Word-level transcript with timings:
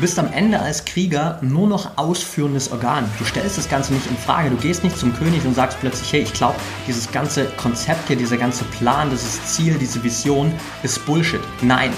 bist 0.00 0.18
am 0.18 0.32
Ende 0.32 0.58
als 0.58 0.86
Krieger 0.86 1.38
nur 1.42 1.68
noch 1.68 1.98
ausführendes 1.98 2.72
Organ. 2.72 3.04
Du 3.18 3.24
stellst 3.24 3.58
das 3.58 3.68
Ganze 3.68 3.92
nicht 3.92 4.06
in 4.06 4.16
Frage. 4.16 4.48
Du 4.48 4.56
gehst 4.56 4.82
nicht 4.82 4.96
zum 4.96 5.14
König 5.14 5.44
und 5.44 5.54
sagst 5.54 5.78
plötzlich, 5.78 6.10
hey, 6.12 6.22
ich 6.22 6.32
glaube, 6.32 6.56
dieses 6.86 7.12
ganze 7.12 7.44
Konzept 7.58 8.08
hier, 8.08 8.16
dieser 8.16 8.38
ganze 8.38 8.64
Plan, 8.64 9.10
dieses 9.10 9.44
Ziel, 9.44 9.76
diese 9.78 10.02
Vision 10.02 10.52
ist 10.82 11.04
Bullshit. 11.04 11.40
Nein, 11.60 11.92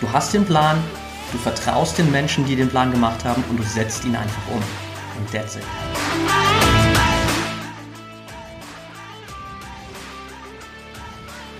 du 0.00 0.10
hast 0.10 0.32
den 0.32 0.46
Plan, 0.46 0.82
du 1.30 1.38
vertraust 1.38 1.98
den 1.98 2.10
Menschen, 2.10 2.46
die 2.46 2.56
den 2.56 2.70
Plan 2.70 2.90
gemacht 2.90 3.22
haben 3.24 3.44
und 3.50 3.58
du 3.58 3.62
setzt 3.62 4.04
ihn 4.06 4.16
einfach 4.16 4.42
um. 4.50 4.62
Und 5.18 5.30
that's 5.30 5.56
it. 5.56 5.62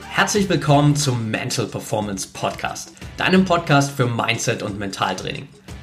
Herzlich 0.09 0.49
willkommen 0.49 0.97
zum 0.97 1.31
Mental 1.31 1.67
Performance 1.67 2.27
Podcast, 2.33 2.93
deinem 3.19 3.45
Podcast 3.45 3.91
für 3.91 4.07
Mindset 4.07 4.63
und 4.63 4.79
Mentaltraining. 4.79 5.47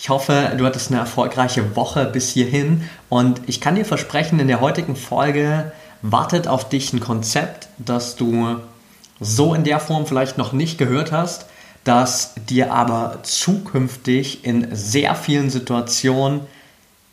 Ich 0.00 0.10
hoffe, 0.10 0.52
du 0.56 0.64
hattest 0.64 0.90
eine 0.90 1.00
erfolgreiche 1.00 1.74
Woche 1.74 2.04
bis 2.04 2.30
hierhin 2.30 2.88
und 3.08 3.40
ich 3.46 3.60
kann 3.60 3.74
dir 3.74 3.84
versprechen, 3.84 4.38
in 4.38 4.46
der 4.46 4.60
heutigen 4.60 4.94
Folge 4.94 5.72
wartet 6.02 6.46
auf 6.46 6.68
dich 6.68 6.92
ein 6.92 7.00
Konzept, 7.00 7.68
das 7.78 8.14
du 8.14 8.60
so 9.18 9.54
in 9.54 9.64
der 9.64 9.80
Form 9.80 10.06
vielleicht 10.06 10.38
noch 10.38 10.52
nicht 10.52 10.78
gehört 10.78 11.10
hast, 11.10 11.46
das 11.82 12.34
dir 12.48 12.72
aber 12.72 13.18
zukünftig 13.24 14.44
in 14.44 14.68
sehr 14.72 15.16
vielen 15.16 15.50
Situationen 15.50 16.42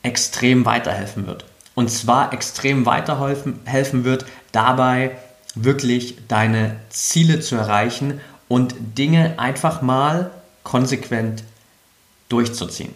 extrem 0.04 0.66
weiterhelfen 0.66 1.26
wird. 1.26 1.46
Und 1.74 1.90
zwar 1.90 2.34
extrem 2.34 2.86
weiterhelfen 2.86 4.04
wird 4.04 4.28
dabei, 4.52 5.12
wirklich 5.56 6.18
deine 6.28 6.76
Ziele 6.90 7.40
zu 7.40 7.56
erreichen 7.56 8.22
und 8.48 8.76
Dinge 8.96 9.40
einfach 9.40 9.82
mal 9.82 10.30
konsequent 10.64 11.44
durchzuziehen. 12.30 12.94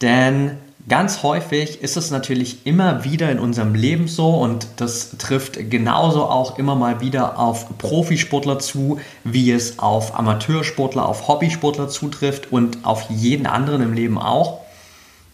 Denn 0.00 0.58
ganz 0.88 1.22
häufig 1.22 1.82
ist 1.82 1.96
es 1.96 2.10
natürlich 2.10 2.66
immer 2.66 3.04
wieder 3.04 3.30
in 3.30 3.38
unserem 3.38 3.74
Leben 3.74 4.08
so 4.08 4.30
und 4.30 4.66
das 4.76 5.10
trifft 5.18 5.70
genauso 5.70 6.24
auch 6.24 6.58
immer 6.58 6.74
mal 6.74 7.00
wieder 7.00 7.38
auf 7.38 7.78
Profisportler 7.78 8.58
zu, 8.58 9.00
wie 9.24 9.50
es 9.52 9.78
auf 9.78 10.18
Amateursportler, 10.18 11.06
auf 11.06 11.28
Hobbysportler 11.28 11.88
zutrifft 11.88 12.50
und 12.50 12.84
auf 12.84 13.10
jeden 13.10 13.46
anderen 13.46 13.82
im 13.82 13.92
Leben 13.92 14.18
auch, 14.18 14.60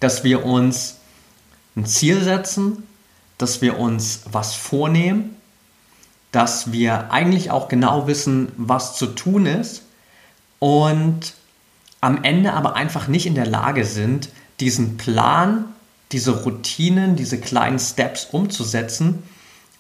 dass 0.01 0.25
wir 0.25 0.45
uns 0.45 0.97
ein 1.77 1.87
Ziel 1.87 2.23
setzen, 2.23 2.83
dass 3.39 3.63
wir 3.63 3.79
uns 3.79 4.23
was 4.31 4.55
vornehmen 4.55 5.37
dass 6.37 6.71
wir 6.71 7.11
eigentlich 7.13 7.51
auch 7.51 7.67
genau 7.69 8.07
wissen, 8.07 8.53
was 8.59 8.95
zu 8.95 9.07
tun 9.07 9.47
ist 9.47 9.85
und 10.59 11.33
am 12.07 12.23
Ende 12.23 12.53
aber 12.53 12.77
einfach 12.77 13.09
nicht 13.09 13.27
in 13.27 13.35
der 13.35 13.47
Lage 13.47 13.85
sind, 13.85 14.29
diesen 14.61 14.97
Plan, 14.97 15.67
diese 16.13 16.45
Routinen, 16.45 17.17
diese 17.17 17.39
kleinen 17.39 17.79
Steps 17.79 18.29
umzusetzen 18.31 19.23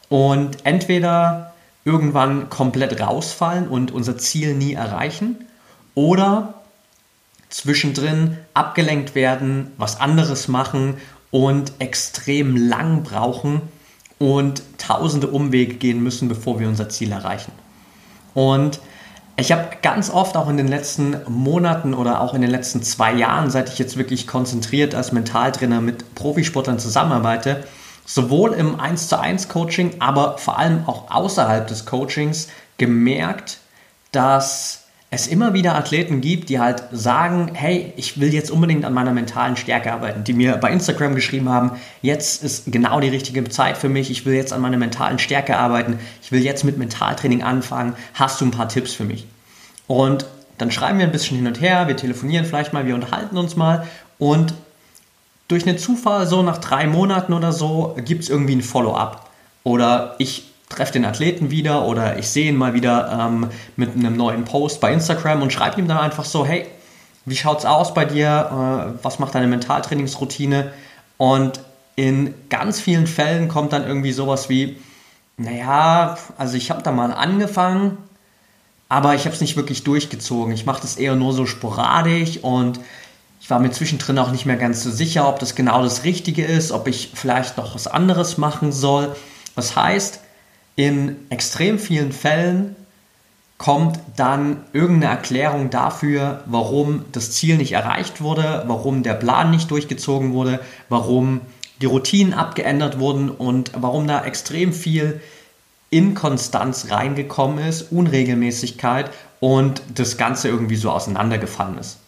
und 0.08 0.58
entweder 0.64 1.54
irgendwann 1.84 2.50
komplett 2.50 3.00
rausfallen 3.00 3.68
und 3.68 3.92
unser 3.92 4.18
Ziel 4.18 4.54
nie 4.54 4.74
erreichen 4.74 5.36
oder 5.94 6.54
zwischendrin 7.48 8.36
abgelenkt 8.54 9.14
werden, 9.14 9.70
was 9.76 10.00
anderes 10.00 10.48
machen 10.48 10.96
und 11.30 11.72
extrem 11.78 12.56
lang 12.56 13.04
brauchen, 13.04 13.62
und 14.18 14.62
tausende 14.78 15.28
Umwege 15.28 15.74
gehen 15.74 16.02
müssen, 16.02 16.28
bevor 16.28 16.58
wir 16.58 16.68
unser 16.68 16.88
Ziel 16.88 17.12
erreichen. 17.12 17.52
Und 18.34 18.80
ich 19.36 19.52
habe 19.52 19.68
ganz 19.82 20.10
oft 20.10 20.36
auch 20.36 20.48
in 20.48 20.56
den 20.56 20.68
letzten 20.68 21.16
Monaten 21.28 21.92
oder 21.92 22.22
auch 22.22 22.32
in 22.32 22.40
den 22.40 22.50
letzten 22.50 22.82
zwei 22.82 23.12
Jahren, 23.12 23.50
seit 23.50 23.68
ich 23.68 23.78
jetzt 23.78 23.98
wirklich 23.98 24.26
konzentriert 24.26 24.94
als 24.94 25.12
Mentaltrainer 25.12 25.82
mit 25.82 26.14
Profisportlern 26.14 26.78
zusammenarbeite, 26.78 27.64
sowohl 28.06 28.54
im 28.54 28.80
1 28.80 29.08
zu 29.08 29.20
1 29.20 29.48
Coaching, 29.48 29.96
aber 29.98 30.38
vor 30.38 30.58
allem 30.58 30.84
auch 30.86 31.10
außerhalb 31.10 31.66
des 31.66 31.84
Coachings 31.84 32.48
gemerkt, 32.78 33.58
dass 34.10 34.85
es 35.10 35.28
immer 35.28 35.54
wieder 35.54 35.76
Athleten 35.76 36.20
gibt, 36.20 36.48
die 36.48 36.58
halt 36.58 36.82
sagen, 36.90 37.52
hey, 37.54 37.92
ich 37.96 38.20
will 38.20 38.34
jetzt 38.34 38.50
unbedingt 38.50 38.84
an 38.84 38.92
meiner 38.92 39.12
mentalen 39.12 39.56
Stärke 39.56 39.92
arbeiten, 39.92 40.24
die 40.24 40.32
mir 40.32 40.56
bei 40.56 40.70
Instagram 40.70 41.14
geschrieben 41.14 41.48
haben, 41.48 41.72
jetzt 42.02 42.42
ist 42.42 42.72
genau 42.72 42.98
die 43.00 43.08
richtige 43.08 43.44
Zeit 43.44 43.78
für 43.78 43.88
mich, 43.88 44.10
ich 44.10 44.26
will 44.26 44.34
jetzt 44.34 44.52
an 44.52 44.60
meiner 44.60 44.78
mentalen 44.78 45.18
Stärke 45.18 45.56
arbeiten, 45.56 45.98
ich 46.22 46.32
will 46.32 46.42
jetzt 46.42 46.64
mit 46.64 46.76
Mentaltraining 46.76 47.42
anfangen, 47.42 47.94
hast 48.14 48.40
du 48.40 48.46
ein 48.46 48.50
paar 48.50 48.68
Tipps 48.68 48.94
für 48.94 49.04
mich? 49.04 49.26
Und 49.86 50.26
dann 50.58 50.72
schreiben 50.72 50.98
wir 50.98 51.06
ein 51.06 51.12
bisschen 51.12 51.36
hin 51.36 51.46
und 51.46 51.60
her, 51.60 51.86
wir 51.86 51.96
telefonieren 51.96 52.44
vielleicht 52.44 52.72
mal, 52.72 52.86
wir 52.86 52.94
unterhalten 52.94 53.36
uns 53.36 53.54
mal 53.54 53.86
und 54.18 54.54
durch 55.48 55.66
einen 55.66 55.78
Zufall, 55.78 56.26
so 56.26 56.42
nach 56.42 56.58
drei 56.58 56.86
Monaten 56.86 57.32
oder 57.32 57.52
so, 57.52 57.96
gibt 58.04 58.24
es 58.24 58.30
irgendwie 58.30 58.56
ein 58.56 58.62
Follow-up. 58.62 59.30
Oder 59.62 60.16
ich 60.18 60.50
treffe 60.68 60.92
den 60.92 61.04
Athleten 61.04 61.50
wieder 61.50 61.86
oder 61.86 62.18
ich 62.18 62.28
sehe 62.28 62.48
ihn 62.48 62.56
mal 62.56 62.74
wieder 62.74 63.28
ähm, 63.28 63.50
mit 63.76 63.94
einem 63.94 64.16
neuen 64.16 64.44
Post 64.44 64.80
bei 64.80 64.92
Instagram 64.92 65.42
und 65.42 65.52
schreibe 65.52 65.80
ihm 65.80 65.88
dann 65.88 65.98
einfach 65.98 66.24
so, 66.24 66.44
hey, 66.44 66.66
wie 67.24 67.36
schaut's 67.36 67.64
aus 67.64 67.94
bei 67.94 68.04
dir? 68.04 68.96
Äh, 68.98 69.04
was 69.04 69.18
macht 69.18 69.34
deine 69.34 69.46
Mentaltrainingsroutine? 69.46 70.72
Und 71.18 71.60
in 71.94 72.34
ganz 72.48 72.80
vielen 72.80 73.06
Fällen 73.06 73.48
kommt 73.48 73.72
dann 73.72 73.86
irgendwie 73.86 74.12
sowas 74.12 74.48
wie, 74.48 74.76
naja, 75.36 76.18
also 76.36 76.56
ich 76.56 76.70
habe 76.70 76.82
da 76.82 76.92
mal 76.92 77.12
angefangen, 77.12 77.98
aber 78.88 79.14
ich 79.14 79.24
habe 79.24 79.34
es 79.34 79.40
nicht 79.40 79.56
wirklich 79.56 79.84
durchgezogen. 79.84 80.52
Ich 80.52 80.66
mache 80.66 80.82
das 80.82 80.96
eher 80.96 81.16
nur 81.16 81.32
so 81.32 81.46
sporadisch 81.46 82.38
und 82.38 82.80
ich 83.40 83.50
war 83.50 83.60
mir 83.60 83.70
zwischendrin 83.70 84.18
auch 84.18 84.30
nicht 84.30 84.46
mehr 84.46 84.56
ganz 84.56 84.82
so 84.82 84.90
sicher, 84.90 85.28
ob 85.28 85.38
das 85.38 85.54
genau 85.54 85.82
das 85.82 86.04
Richtige 86.04 86.44
ist, 86.44 86.72
ob 86.72 86.88
ich 86.88 87.12
vielleicht 87.14 87.56
noch 87.56 87.74
was 87.74 87.86
anderes 87.86 88.38
machen 88.38 88.72
soll. 88.72 89.14
Das 89.54 89.76
heißt, 89.76 90.20
in 90.76 91.16
extrem 91.30 91.78
vielen 91.78 92.12
Fällen 92.12 92.76
kommt 93.58 93.98
dann 94.16 94.64
irgendeine 94.74 95.14
Erklärung 95.14 95.70
dafür, 95.70 96.42
warum 96.46 97.06
das 97.12 97.32
Ziel 97.32 97.56
nicht 97.56 97.72
erreicht 97.72 98.20
wurde, 98.20 98.64
warum 98.66 99.02
der 99.02 99.14
Plan 99.14 99.50
nicht 99.50 99.70
durchgezogen 99.70 100.34
wurde, 100.34 100.60
warum 100.90 101.40
die 101.80 101.86
Routinen 101.86 102.34
abgeändert 102.34 102.98
wurden 102.98 103.30
und 103.30 103.72
warum 103.74 104.06
da 104.06 104.24
extrem 104.24 104.72
viel 104.72 105.20
Inkonstanz 105.88 106.90
reingekommen 106.90 107.58
ist, 107.66 107.92
Unregelmäßigkeit 107.92 109.10
und 109.40 109.82
das 109.94 110.18
Ganze 110.18 110.48
irgendwie 110.48 110.76
so 110.76 110.90
auseinandergefallen 110.90 111.78
ist. 111.78 111.98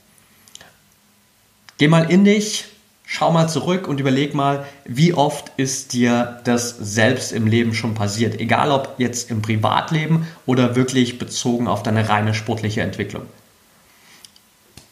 Geh 1.78 1.88
mal 1.88 2.10
in 2.10 2.24
dich, 2.24 2.66
schau 3.10 3.32
mal 3.32 3.48
zurück 3.48 3.88
und 3.88 4.00
überleg 4.00 4.34
mal, 4.34 4.66
wie 4.84 5.14
oft 5.14 5.50
ist 5.56 5.94
dir 5.94 6.40
das 6.44 6.76
selbst 6.78 7.32
im 7.32 7.46
Leben 7.46 7.72
schon 7.72 7.94
passiert, 7.94 8.38
egal 8.38 8.70
ob 8.70 8.96
jetzt 8.98 9.30
im 9.30 9.40
Privatleben 9.40 10.28
oder 10.44 10.76
wirklich 10.76 11.18
bezogen 11.18 11.68
auf 11.68 11.82
deine 11.82 12.10
reine 12.10 12.34
sportliche 12.34 12.82
Entwicklung. 12.82 13.22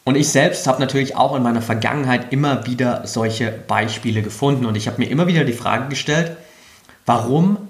Und 0.05 0.17
ich 0.17 0.31
selbst 0.31 0.67
habe 0.67 0.81
natürlich 0.81 1.15
auch 1.15 1.37
in 1.37 1.43
meiner 1.43 1.61
Vergangenheit 1.61 2.33
immer 2.33 2.67
wieder 2.67 3.07
solche 3.07 3.53
Beispiele 3.53 4.23
gefunden 4.23 4.65
und 4.65 4.77
ich 4.77 4.87
habe 4.87 4.99
mir 4.99 5.11
immer 5.11 5.27
wieder 5.27 5.45
die 5.45 5.53
Frage 5.53 5.91
gestellt, 5.91 6.39
warum 7.05 7.69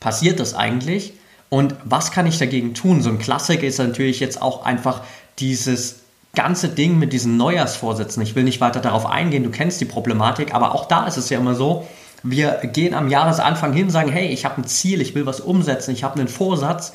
passiert 0.00 0.38
das 0.38 0.52
eigentlich 0.52 1.14
und 1.48 1.74
was 1.82 2.12
kann 2.12 2.26
ich 2.26 2.36
dagegen 2.36 2.74
tun? 2.74 3.00
So 3.00 3.08
ein 3.08 3.18
Klassiker 3.18 3.66
ist 3.66 3.78
natürlich 3.78 4.20
jetzt 4.20 4.42
auch 4.42 4.66
einfach 4.66 5.00
dieses 5.38 6.00
ganze 6.36 6.68
Ding 6.68 6.98
mit 6.98 7.12
diesen 7.12 7.36
Neujahrsvorsätzen, 7.36 8.22
ich 8.22 8.36
will 8.36 8.44
nicht 8.44 8.60
weiter 8.60 8.80
darauf 8.80 9.06
eingehen, 9.06 9.42
du 9.42 9.50
kennst 9.50 9.80
die 9.80 9.86
Problematik, 9.86 10.54
aber 10.54 10.74
auch 10.74 10.86
da 10.86 11.06
ist 11.06 11.16
es 11.16 11.28
ja 11.30 11.38
immer 11.38 11.56
so, 11.56 11.86
wir 12.22 12.60
gehen 12.72 12.94
am 12.94 13.08
Jahresanfang 13.08 13.72
hin 13.72 13.90
sagen, 13.90 14.12
hey, 14.12 14.28
ich 14.28 14.44
habe 14.44 14.60
ein 14.60 14.66
Ziel, 14.66 15.00
ich 15.00 15.14
will 15.14 15.26
was 15.26 15.40
umsetzen, 15.40 15.92
ich 15.92 16.04
habe 16.04 16.20
einen 16.20 16.28
Vorsatz 16.28 16.92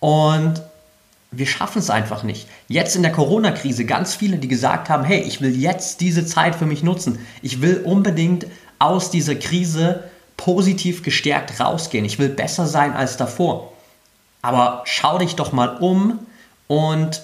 und 0.00 0.62
wir 1.30 1.46
schaffen 1.46 1.78
es 1.80 1.90
einfach 1.90 2.22
nicht. 2.22 2.48
Jetzt 2.68 2.96
in 2.96 3.02
der 3.02 3.12
Corona-Krise 3.12 3.84
ganz 3.84 4.14
viele, 4.14 4.38
die 4.38 4.48
gesagt 4.48 4.88
haben, 4.88 5.04
hey, 5.04 5.20
ich 5.20 5.40
will 5.40 5.54
jetzt 5.54 6.00
diese 6.00 6.24
Zeit 6.24 6.54
für 6.54 6.64
mich 6.64 6.82
nutzen. 6.82 7.18
Ich 7.42 7.60
will 7.60 7.82
unbedingt 7.84 8.46
aus 8.78 9.10
dieser 9.10 9.34
Krise 9.34 10.04
positiv 10.38 11.02
gestärkt 11.02 11.60
rausgehen. 11.60 12.06
Ich 12.06 12.18
will 12.18 12.30
besser 12.30 12.66
sein 12.66 12.94
als 12.94 13.18
davor. 13.18 13.72
Aber 14.40 14.82
schau 14.86 15.18
dich 15.18 15.36
doch 15.36 15.52
mal 15.52 15.76
um 15.76 16.20
und 16.66 17.22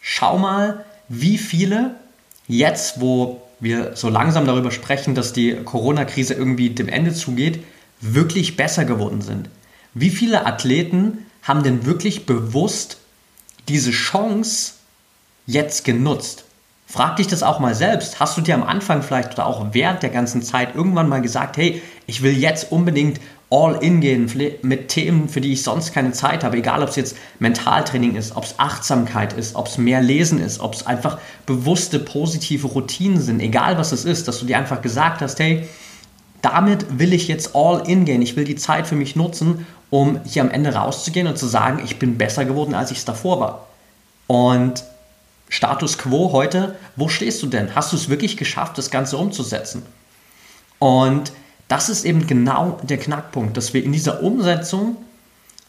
schau 0.00 0.38
mal, 0.38 0.84
wie 1.12 1.36
viele 1.36 1.96
jetzt, 2.48 3.00
wo 3.00 3.42
wir 3.60 3.94
so 3.94 4.08
langsam 4.08 4.46
darüber 4.46 4.70
sprechen, 4.70 5.14
dass 5.14 5.34
die 5.34 5.54
Corona-Krise 5.56 6.32
irgendwie 6.34 6.70
dem 6.70 6.88
Ende 6.88 7.12
zugeht, 7.12 7.62
wirklich 8.00 8.56
besser 8.56 8.86
geworden 8.86 9.20
sind. 9.20 9.50
Wie 9.94 10.08
viele 10.08 10.46
Athleten 10.46 11.26
haben 11.42 11.62
denn 11.62 11.84
wirklich 11.84 12.24
bewusst 12.24 12.96
diese 13.68 13.90
Chance 13.90 14.72
jetzt 15.46 15.84
genutzt? 15.84 16.44
Frag 16.86 17.16
dich 17.16 17.26
das 17.26 17.42
auch 17.42 17.60
mal 17.60 17.74
selbst. 17.74 18.18
Hast 18.18 18.36
du 18.38 18.40
dir 18.40 18.54
am 18.54 18.62
Anfang 18.62 19.02
vielleicht 19.02 19.34
oder 19.34 19.46
auch 19.46 19.66
während 19.72 20.02
der 20.02 20.10
ganzen 20.10 20.42
Zeit 20.42 20.74
irgendwann 20.74 21.08
mal 21.08 21.20
gesagt, 21.20 21.58
hey, 21.58 21.82
ich 22.06 22.22
will 22.22 22.36
jetzt 22.36 22.72
unbedingt 22.72 23.20
all 23.52 23.76
in 23.82 24.00
gehen 24.00 24.32
mit 24.62 24.88
Themen, 24.88 25.28
für 25.28 25.42
die 25.42 25.52
ich 25.52 25.62
sonst 25.62 25.92
keine 25.92 26.12
Zeit 26.12 26.42
habe, 26.42 26.56
egal 26.56 26.82
ob 26.82 26.88
es 26.88 26.96
jetzt 26.96 27.16
Mentaltraining 27.38 28.16
ist, 28.16 28.34
ob 28.34 28.44
es 28.44 28.58
Achtsamkeit 28.58 29.34
ist, 29.34 29.56
ob 29.56 29.66
es 29.66 29.76
mehr 29.76 30.00
Lesen 30.00 30.40
ist, 30.40 30.58
ob 30.60 30.72
es 30.72 30.86
einfach 30.86 31.18
bewusste 31.44 31.98
positive 31.98 32.66
Routinen 32.66 33.20
sind, 33.20 33.40
egal 33.40 33.76
was 33.76 33.92
es 33.92 34.06
ist, 34.06 34.26
dass 34.26 34.40
du 34.40 34.46
dir 34.46 34.56
einfach 34.56 34.80
gesagt 34.80 35.20
hast, 35.20 35.38
hey, 35.38 35.68
damit 36.40 36.98
will 36.98 37.12
ich 37.12 37.28
jetzt 37.28 37.54
all 37.54 37.86
in 37.86 38.06
gehen. 38.06 38.22
Ich 38.22 38.36
will 38.36 38.44
die 38.44 38.56
Zeit 38.56 38.86
für 38.86 38.96
mich 38.96 39.16
nutzen, 39.16 39.66
um 39.90 40.20
hier 40.24 40.42
am 40.42 40.50
Ende 40.50 40.74
rauszugehen 40.74 41.26
und 41.26 41.36
zu 41.36 41.46
sagen, 41.46 41.82
ich 41.84 41.98
bin 41.98 42.16
besser 42.16 42.46
geworden, 42.46 42.74
als 42.74 42.90
ich 42.90 42.98
es 42.98 43.04
davor 43.04 43.38
war. 43.38 43.66
Und 44.28 44.82
Status 45.50 45.98
quo 45.98 46.32
heute, 46.32 46.76
wo 46.96 47.10
stehst 47.10 47.42
du 47.42 47.46
denn? 47.46 47.74
Hast 47.74 47.92
du 47.92 47.96
es 47.96 48.08
wirklich 48.08 48.38
geschafft, 48.38 48.78
das 48.78 48.90
Ganze 48.90 49.18
umzusetzen? 49.18 49.82
Und 50.78 51.32
das 51.72 51.88
ist 51.88 52.04
eben 52.04 52.26
genau 52.26 52.78
der 52.82 52.98
Knackpunkt, 52.98 53.56
dass 53.56 53.72
wir 53.72 53.82
in 53.82 53.92
dieser 53.92 54.22
Umsetzung 54.22 54.98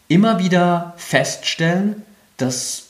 immer 0.10 0.38
wieder 0.38 0.96
feststellen, 0.98 2.04
dass 2.36 2.88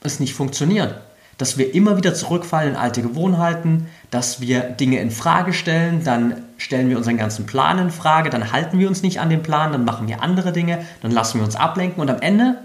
es 0.00 0.20
nicht 0.20 0.34
funktioniert. 0.34 0.94
Dass 1.38 1.58
wir 1.58 1.74
immer 1.74 1.96
wieder 1.96 2.14
zurückfallen 2.14 2.74
in 2.74 2.76
alte 2.76 3.02
Gewohnheiten, 3.02 3.88
dass 4.12 4.40
wir 4.40 4.60
Dinge 4.60 5.00
in 5.00 5.10
Frage 5.10 5.54
stellen, 5.54 6.04
dann 6.04 6.36
stellen 6.56 6.88
wir 6.88 6.98
unseren 6.98 7.16
ganzen 7.16 7.46
Plan 7.46 7.80
in 7.80 7.90
Frage, 7.90 8.30
dann 8.30 8.52
halten 8.52 8.78
wir 8.78 8.86
uns 8.86 9.02
nicht 9.02 9.18
an 9.18 9.28
den 9.28 9.42
Plan, 9.42 9.72
dann 9.72 9.84
machen 9.84 10.06
wir 10.06 10.22
andere 10.22 10.52
Dinge, 10.52 10.86
dann 11.00 11.10
lassen 11.10 11.40
wir 11.40 11.44
uns 11.44 11.56
ablenken 11.56 12.00
und 12.00 12.10
am 12.10 12.20
Ende 12.20 12.58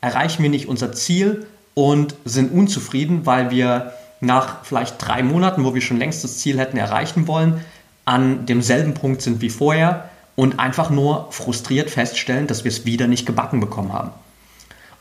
erreichen 0.00 0.42
wir 0.42 0.48
nicht 0.48 0.66
unser 0.66 0.92
Ziel 0.92 1.46
und 1.74 2.14
sind 2.24 2.52
unzufrieden, 2.52 3.26
weil 3.26 3.50
wir 3.50 3.92
nach 4.20 4.64
vielleicht 4.64 4.94
drei 5.06 5.22
Monaten, 5.22 5.62
wo 5.62 5.74
wir 5.74 5.82
schon 5.82 5.98
längst 5.98 6.24
das 6.24 6.38
Ziel 6.38 6.58
hätten 6.58 6.78
erreichen 6.78 7.26
wollen, 7.26 7.60
an 8.06 8.46
demselben 8.46 8.94
Punkt 8.94 9.20
sind 9.20 9.42
wie 9.42 9.50
vorher 9.50 10.08
und 10.34 10.58
einfach 10.58 10.88
nur 10.88 11.26
frustriert 11.30 11.90
feststellen, 11.90 12.46
dass 12.46 12.64
wir 12.64 12.70
es 12.70 12.86
wieder 12.86 13.06
nicht 13.06 13.26
gebacken 13.26 13.60
bekommen 13.60 13.92
haben. 13.92 14.10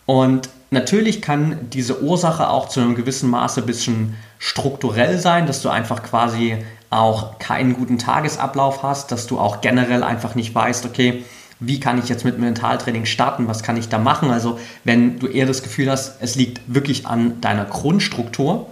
Und 0.05 0.49
natürlich 0.71 1.21
kann 1.21 1.69
diese 1.71 2.01
Ursache 2.01 2.49
auch 2.49 2.67
zu 2.67 2.81
einem 2.81 2.95
gewissen 2.95 3.29
Maße 3.29 3.61
ein 3.61 3.65
bisschen 3.65 4.15
strukturell 4.39 5.17
sein, 5.19 5.47
dass 5.47 5.61
du 5.61 5.69
einfach 5.69 6.03
quasi 6.03 6.57
auch 6.89 7.39
keinen 7.39 7.73
guten 7.73 7.97
Tagesablauf 7.97 8.83
hast, 8.83 9.11
dass 9.11 9.27
du 9.27 9.39
auch 9.39 9.61
generell 9.61 10.03
einfach 10.03 10.35
nicht 10.35 10.53
weißt, 10.53 10.85
okay, 10.85 11.23
wie 11.59 11.79
kann 11.79 11.99
ich 11.99 12.09
jetzt 12.09 12.25
mit 12.25 12.37
Mentaltraining 12.37 13.05
starten, 13.05 13.47
was 13.47 13.63
kann 13.63 13.77
ich 13.77 13.89
da 13.89 13.97
machen. 13.97 14.29
Also 14.31 14.59
wenn 14.83 15.19
du 15.19 15.27
eher 15.27 15.45
das 15.45 15.63
Gefühl 15.63 15.89
hast, 15.89 16.21
es 16.21 16.35
liegt 16.35 16.61
wirklich 16.67 17.07
an 17.07 17.39
deiner 17.41 17.65
Grundstruktur, 17.65 18.67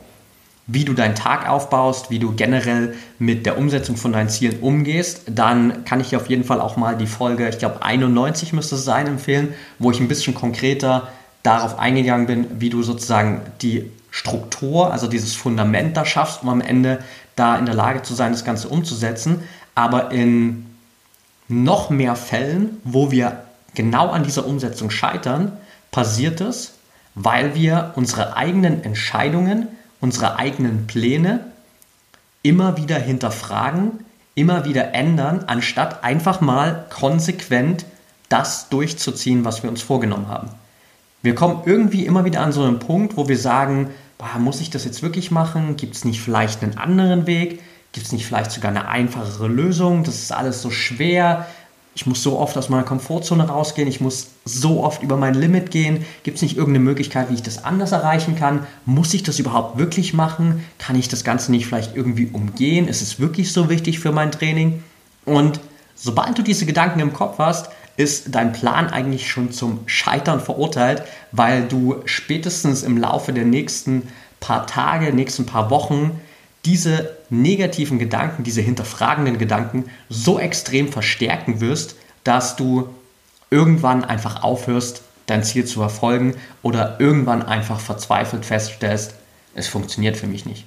wie 0.66 0.86
du 0.86 0.94
deinen 0.94 1.16
Tag 1.16 1.50
aufbaust, 1.50 2.10
wie 2.10 2.20
du 2.20 2.34
generell 2.34 2.96
mit 3.20 3.46
der 3.46 3.58
Umsetzung 3.58 3.98
von 3.98 4.14
deinen 4.14 4.30
Zielen 4.30 4.60
umgehst, 4.62 5.24
dann 5.28 5.84
kann 5.84 6.00
ich 6.00 6.10
dir 6.10 6.18
auf 6.18 6.30
jeden 6.30 6.46
Fall 6.46 6.62
auch 6.62 6.78
mal 6.78 6.96
die 6.96 7.08
Folge, 7.08 7.50
ich 7.50 7.58
glaube 7.58 7.84
91 7.84 8.54
müsste 8.54 8.76
es 8.76 8.86
sein, 8.86 9.08
empfehlen, 9.08 9.54
wo 9.80 9.92
ich 9.92 10.00
ein 10.00 10.08
bisschen 10.08 10.34
konkreter 10.34 11.10
darauf 11.44 11.78
eingegangen 11.78 12.28
bin, 12.28 12.48
wie 12.60 12.70
du 12.70 12.82
sozusagen 12.82 13.42
die 13.62 13.92
Struktur, 14.10 14.92
also 14.94 15.08
dieses 15.08 15.36
Fundament 15.36 15.98
da 15.98 16.06
schaffst, 16.06 16.44
um 16.44 16.50
am 16.50 16.62
Ende 16.62 17.00
da 17.36 17.58
in 17.58 17.66
der 17.66 17.76
Lage 17.76 18.04
zu 18.04 18.14
sein, 18.14 18.32
das 18.32 18.46
Ganze 18.46 18.70
umzusetzen. 18.70 19.44
Aber 19.76 20.12
in 20.12 20.68
noch 21.48 21.90
mehr 21.90 22.16
Fällen, 22.16 22.80
wo 22.84 23.12
wir 23.12 23.44
genau 23.76 24.10
an 24.12 24.24
dieser 24.24 24.46
Umsetzung 24.46 24.90
scheitern, 24.90 25.52
passiert 25.92 26.42
es, 26.42 26.76
weil 27.16 27.56
wir 27.56 27.92
unsere 27.96 28.36
eigenen 28.38 28.84
Entscheidungen, 28.84 29.68
unsere 30.04 30.36
eigenen 30.36 30.86
Pläne 30.86 31.40
immer 32.42 32.76
wieder 32.76 32.98
hinterfragen, 32.98 34.04
immer 34.36 34.66
wieder 34.66 34.94
ändern, 34.94 35.46
anstatt 35.48 36.04
einfach 36.04 36.42
mal 36.42 36.86
konsequent 36.90 37.86
das 38.28 38.68
durchzuziehen, 38.68 39.46
was 39.46 39.64
wir 39.64 39.70
uns 39.70 39.82
vorgenommen 39.82 40.28
haben. 40.28 40.50
Wir 41.22 41.36
kommen 41.36 41.62
irgendwie 41.66 42.06
immer 42.06 42.26
wieder 42.26 42.42
an 42.42 42.52
so 42.52 42.64
einen 42.64 42.80
Punkt, 42.80 43.16
wo 43.16 43.30
wir 43.30 43.38
sagen, 43.38 43.92
boah, 44.18 44.40
muss 44.40 44.60
ich 44.60 44.70
das 44.70 44.84
jetzt 44.84 45.04
wirklich 45.04 45.32
machen? 45.32 45.78
Gibt 45.78 45.96
es 45.96 46.04
nicht 46.04 46.20
vielleicht 46.20 46.64
einen 46.64 46.78
anderen 46.78 47.26
Weg? 47.26 47.62
Gibt 47.94 48.06
es 48.06 48.12
nicht 48.12 48.26
vielleicht 48.26 48.52
sogar 48.52 48.72
eine 48.72 48.90
einfachere 48.90 49.48
Lösung? 49.48 50.04
Das 50.04 50.16
ist 50.16 50.34
alles 50.34 50.62
so 50.62 50.70
schwer. 50.70 51.46
Ich 51.96 52.08
muss 52.08 52.24
so 52.24 52.40
oft 52.40 52.58
aus 52.58 52.70
meiner 52.70 52.84
Komfortzone 52.84 53.48
rausgehen. 53.48 53.88
Ich 53.88 54.02
muss 54.02 54.30
so 54.46 54.84
oft 54.84 55.04
über 55.04 55.16
mein 55.16 55.36
Limit 55.36 55.70
gehen. 55.70 56.06
Gibt 56.24 56.38
es 56.38 56.42
nicht 56.42 56.58
irgendeine 56.58 56.84
Möglichkeit, 56.84 57.30
wie 57.30 57.36
ich 57.36 57.44
das 57.44 57.64
anders 57.64 57.92
erreichen 57.92 58.36
kann? 58.36 58.66
Muss 58.86 59.14
ich 59.14 59.22
das 59.22 59.38
überhaupt 59.38 59.78
wirklich 59.78 60.14
machen? 60.14 60.64
Kann 60.80 60.96
ich 60.96 61.08
das 61.08 61.24
Ganze 61.24 61.52
nicht 61.52 61.68
vielleicht 61.68 61.96
irgendwie 61.96 62.30
umgehen? 62.34 62.88
Ist 62.88 63.02
es 63.02 63.20
wirklich 63.20 63.52
so 63.54 63.70
wichtig 63.70 64.00
für 64.00 64.12
mein 64.12 64.32
Training? 64.32 64.82
Und 65.26 65.60
sobald 65.96 66.38
du 66.38 66.42
diese 66.42 66.66
Gedanken 66.66 67.00
im 67.00 67.14
Kopf 67.14 67.38
hast, 67.38 67.70
ist 67.96 68.34
dein 68.34 68.54
Plan 68.54 68.88
eigentlich 68.88 69.30
schon 69.30 69.52
zum 69.52 69.82
Scheitern 69.86 70.40
verurteilt, 70.40 71.04
weil 71.32 71.68
du 71.68 71.98
spätestens 72.06 72.82
im 72.82 72.98
Laufe 72.98 73.34
der 73.34 73.46
nächsten 73.46 74.08
paar 74.40 74.66
Tage, 74.66 75.14
nächsten 75.14 75.46
paar 75.46 75.70
Wochen 75.70 76.20
diese 76.66 77.18
negativen 77.30 78.00
Gedanken, 78.00 78.44
diese 78.44 78.62
hinterfragenden 78.62 79.38
Gedanken 79.38 79.86
so 80.10 80.40
extrem 80.40 80.92
verstärken 80.92 81.60
wirst, 81.60 81.96
dass 82.24 82.56
du 82.56 82.90
irgendwann 83.50 84.04
einfach 84.04 84.44
aufhörst, 84.44 85.02
dein 85.26 85.44
Ziel 85.44 85.66
zu 85.66 85.80
verfolgen 85.80 86.36
oder 86.62 87.00
irgendwann 87.00 87.44
einfach 87.44 87.80
verzweifelt 87.80 88.46
feststellst, 88.46 89.16
es 89.56 89.68
funktioniert 89.68 90.18
für 90.18 90.28
mich 90.28 90.46
nicht. 90.46 90.66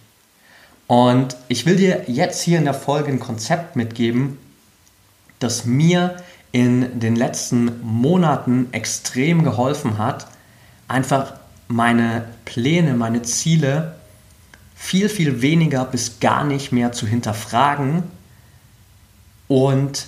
Und 0.86 1.36
ich 1.48 1.66
will 1.66 1.76
dir 1.76 2.04
jetzt 2.06 2.42
hier 2.42 2.58
in 2.58 2.64
der 2.64 2.74
Folge 2.74 3.10
ein 3.10 3.18
Konzept 3.18 3.74
mitgeben, 3.74 4.38
das 5.38 5.64
mir 5.64 6.16
in 6.52 7.00
den 7.00 7.16
letzten 7.16 7.82
Monaten 7.82 8.68
extrem 8.72 9.42
geholfen 9.42 9.98
hat, 9.98 10.28
einfach 10.88 11.34
meine 11.68 12.26
Pläne, 12.44 12.94
meine 12.94 13.22
Ziele 13.22 13.95
viel, 14.76 15.08
viel 15.08 15.42
weniger 15.42 15.84
bis 15.84 16.20
gar 16.20 16.44
nicht 16.44 16.70
mehr 16.70 16.92
zu 16.92 17.06
hinterfragen 17.06 18.04
und 19.48 20.06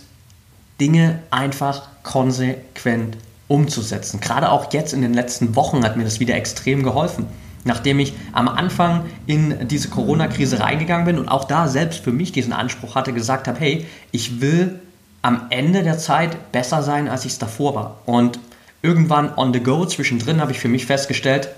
Dinge 0.80 1.20
einfach 1.30 1.88
konsequent 2.04 3.16
umzusetzen. 3.48 4.20
Gerade 4.20 4.50
auch 4.52 4.72
jetzt 4.72 4.92
in 4.92 5.02
den 5.02 5.14
letzten 5.14 5.56
Wochen 5.56 5.84
hat 5.84 5.96
mir 5.96 6.04
das 6.04 6.20
wieder 6.20 6.36
extrem 6.36 6.82
geholfen. 6.82 7.26
Nachdem 7.64 7.98
ich 7.98 8.12
am 8.32 8.46
Anfang 8.46 9.06
in 9.26 9.66
diese 9.66 9.88
Corona-Krise 9.88 10.60
reingegangen 10.60 11.06
bin 11.06 11.18
und 11.18 11.28
auch 11.28 11.44
da 11.44 11.66
selbst 11.66 12.04
für 12.04 12.12
mich 12.12 12.30
diesen 12.30 12.52
Anspruch 12.52 12.94
hatte, 12.94 13.12
gesagt 13.12 13.48
habe, 13.48 13.58
hey, 13.58 13.86
ich 14.12 14.40
will 14.40 14.78
am 15.22 15.46
Ende 15.50 15.82
der 15.82 15.98
Zeit 15.98 16.52
besser 16.52 16.82
sein, 16.82 17.08
als 17.08 17.24
ich 17.24 17.32
es 17.32 17.38
davor 17.38 17.74
war. 17.74 18.02
Und 18.06 18.38
irgendwann 18.82 19.34
on 19.36 19.52
the 19.52 19.60
go 19.60 19.84
zwischendrin 19.84 20.40
habe 20.40 20.52
ich 20.52 20.60
für 20.60 20.68
mich 20.68 20.86
festgestellt, 20.86 21.48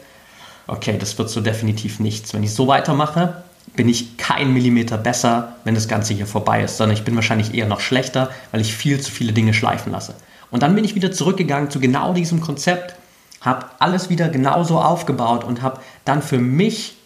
okay, 0.71 0.97
das 0.99 1.19
wird 1.19 1.31
so 1.31 1.41
definitiv 1.41 2.01
nichts. 2.01 2.33
Wenn 2.33 2.43
ich 2.43 2.55
so 2.55 2.69
weitermache, 2.69 3.43
bin 3.75 3.89
ich 3.89 4.17
kein 4.17 4.53
Millimeter 4.53 4.97
besser, 4.99 5.57
wenn 5.65 5.75
das 5.75 5.89
Ganze 5.89 6.15
hier 6.15 6.27
vorbei 6.27 6.63
ist, 6.63 6.77
sondern 6.77 6.97
ich 6.97 7.05
bin 7.05 7.15
wahrscheinlich 7.15 7.55
eher 7.55 7.67
noch 7.67 7.81
schlechter, 7.81 8.31
weil 8.53 8.61
ich 8.61 8.75
viel 8.75 9.01
zu 9.01 9.11
viele 9.11 9.33
Dinge 9.33 9.55
schleifen 9.55 9.93
lasse. 9.93 10.15
Und 10.51 10.63
dann 10.63 10.75
bin 10.75 10.85
ich 10.85 10.95
wieder 10.95 11.13
zurückgegangen 11.13 11.71
zu 11.71 11.81
genau 11.81 12.13
diesem 12.13 12.41
Konzept, 12.41 12.95
habe 13.41 13.67
alles 13.79 14.11
wieder 14.11 14.29
genauso 14.29 14.81
aufgebaut 14.81 15.45
und 15.45 15.63
habe 15.63 15.81
dann 16.05 16.23
für 16.23 16.39
mich 16.39 16.97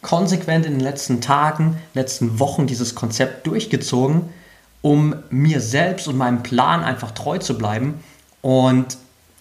konsequent 0.00 0.66
in 0.66 0.72
den 0.72 0.80
letzten 0.80 1.20
Tagen, 1.20 1.78
letzten 1.94 2.38
Wochen 2.38 2.66
dieses 2.66 2.94
Konzept 2.94 3.46
durchgezogen, 3.46 4.30
um 4.80 5.14
mir 5.30 5.60
selbst 5.60 6.08
und 6.08 6.16
meinem 6.16 6.42
Plan 6.42 6.82
einfach 6.82 7.12
treu 7.12 7.38
zu 7.38 7.56
bleiben. 7.56 8.00
Und 8.40 8.96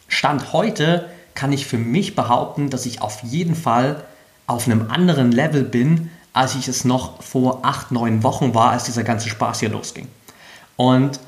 Stand 0.07 0.53
heute 0.53 1.09
kann 1.35 1.51
ich 1.51 1.65
für 1.65 1.77
mich 1.77 2.15
behaupten, 2.15 2.69
dass 2.69 2.85
ich 2.85 3.01
auf 3.01 3.23
jeden 3.23 3.55
Fall 3.55 4.03
auf 4.47 4.65
einem 4.65 4.89
anderen 4.89 5.31
Level 5.31 5.63
bin, 5.63 6.09
als 6.33 6.55
ich 6.55 6.67
es 6.67 6.85
noch 6.85 7.21
vor 7.21 7.59
acht, 7.63 7.91
neun 7.91 8.23
Wochen 8.23 8.53
war, 8.53 8.71
als 8.71 8.85
dieser 8.85 9.03
ganze 9.03 9.29
Spaß 9.29 9.59
hier 9.59 9.69
losging. 9.69 10.07
Und 10.75 11.19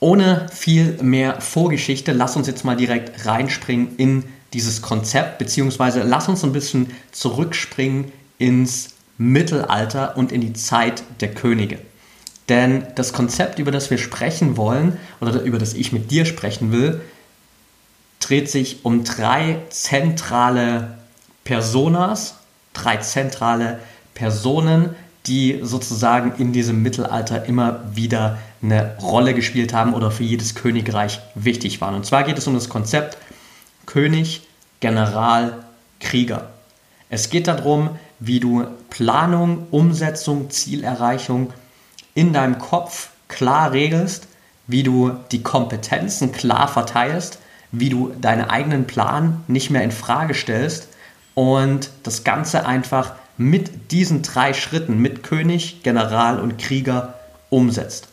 ohne 0.00 0.46
viel 0.52 0.98
mehr 1.02 1.40
Vorgeschichte, 1.40 2.12
lass 2.12 2.36
uns 2.36 2.46
jetzt 2.46 2.64
mal 2.64 2.76
direkt 2.76 3.24
reinspringen 3.26 3.96
in 3.96 4.24
dieses 4.52 4.82
Konzept, 4.82 5.38
beziehungsweise 5.38 6.02
lass 6.02 6.28
uns 6.28 6.44
ein 6.44 6.52
bisschen 6.52 6.90
zurückspringen 7.12 8.12
ins 8.38 8.90
Mittelalter 9.18 10.16
und 10.16 10.32
in 10.32 10.40
die 10.40 10.52
Zeit 10.52 11.02
der 11.20 11.32
Könige. 11.32 11.78
Denn 12.48 12.84
das 12.96 13.12
Konzept, 13.12 13.58
über 13.58 13.70
das 13.70 13.90
wir 13.90 13.98
sprechen 13.98 14.56
wollen 14.56 14.98
oder 15.20 15.40
über 15.42 15.58
das 15.58 15.74
ich 15.74 15.92
mit 15.92 16.10
dir 16.10 16.24
sprechen 16.24 16.72
will, 16.72 17.00
dreht 18.28 18.50
sich 18.50 18.84
um 18.84 19.04
drei 19.04 19.58
zentrale 19.70 20.98
Personas, 21.44 22.36
drei 22.72 22.98
zentrale 22.98 23.80
Personen, 24.14 24.94
die 25.26 25.60
sozusagen 25.62 26.34
in 26.38 26.52
diesem 26.52 26.82
Mittelalter 26.82 27.44
immer 27.44 27.80
wieder 27.94 28.38
eine 28.62 28.96
Rolle 29.00 29.34
gespielt 29.34 29.72
haben 29.72 29.94
oder 29.94 30.10
für 30.10 30.24
jedes 30.24 30.54
Königreich 30.54 31.20
wichtig 31.34 31.80
waren. 31.80 31.94
Und 31.94 32.06
zwar 32.06 32.24
geht 32.24 32.38
es 32.38 32.46
um 32.46 32.54
das 32.54 32.68
Konzept 32.68 33.18
König, 33.86 34.42
General, 34.80 35.64
Krieger. 36.00 36.50
Es 37.08 37.30
geht 37.30 37.46
darum, 37.46 37.90
wie 38.20 38.40
du 38.40 38.66
Planung, 38.90 39.66
Umsetzung, 39.70 40.50
Zielerreichung 40.50 41.52
in 42.14 42.32
deinem 42.32 42.58
Kopf 42.58 43.10
klar 43.28 43.72
regelst, 43.72 44.28
wie 44.66 44.82
du 44.82 45.12
die 45.30 45.42
Kompetenzen 45.42 46.32
klar 46.32 46.68
verteilst, 46.68 47.38
wie 47.72 47.88
du 47.88 48.14
deinen 48.20 48.44
eigenen 48.44 48.86
Plan 48.86 49.42
nicht 49.48 49.70
mehr 49.70 49.82
in 49.82 49.90
Frage 49.90 50.34
stellst 50.34 50.88
und 51.34 51.90
das 52.02 52.22
Ganze 52.22 52.66
einfach 52.66 53.14
mit 53.38 53.90
diesen 53.90 54.22
drei 54.22 54.52
Schritten, 54.52 54.98
mit 54.98 55.22
König, 55.22 55.82
General 55.82 56.38
und 56.38 56.58
Krieger 56.58 57.14
umsetzt. 57.48 58.08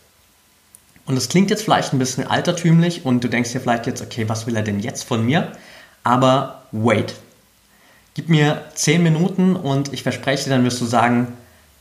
Und 1.05 1.15
das 1.15 1.27
klingt 1.27 1.49
jetzt 1.49 1.63
vielleicht 1.63 1.91
ein 1.91 1.99
bisschen 1.99 2.25
altertümlich 2.27 3.05
und 3.05 3.23
du 3.23 3.27
denkst 3.27 3.51
dir 3.51 3.59
vielleicht 3.59 3.87
jetzt, 3.87 4.01
okay, 4.01 4.29
was 4.29 4.47
will 4.47 4.55
er 4.55 4.63
denn 4.63 4.79
jetzt 4.79 5.03
von 5.03 5.25
mir? 5.25 5.51
Aber 6.03 6.63
wait. 6.71 7.15
Gib 8.13 8.29
mir 8.29 8.63
10 8.75 9.03
Minuten 9.03 9.55
und 9.55 9.91
ich 9.91 10.03
verspreche 10.03 10.45
dir, 10.45 10.49
dann 10.51 10.63
wirst 10.63 10.79
du 10.81 10.85
sagen, 10.85 11.33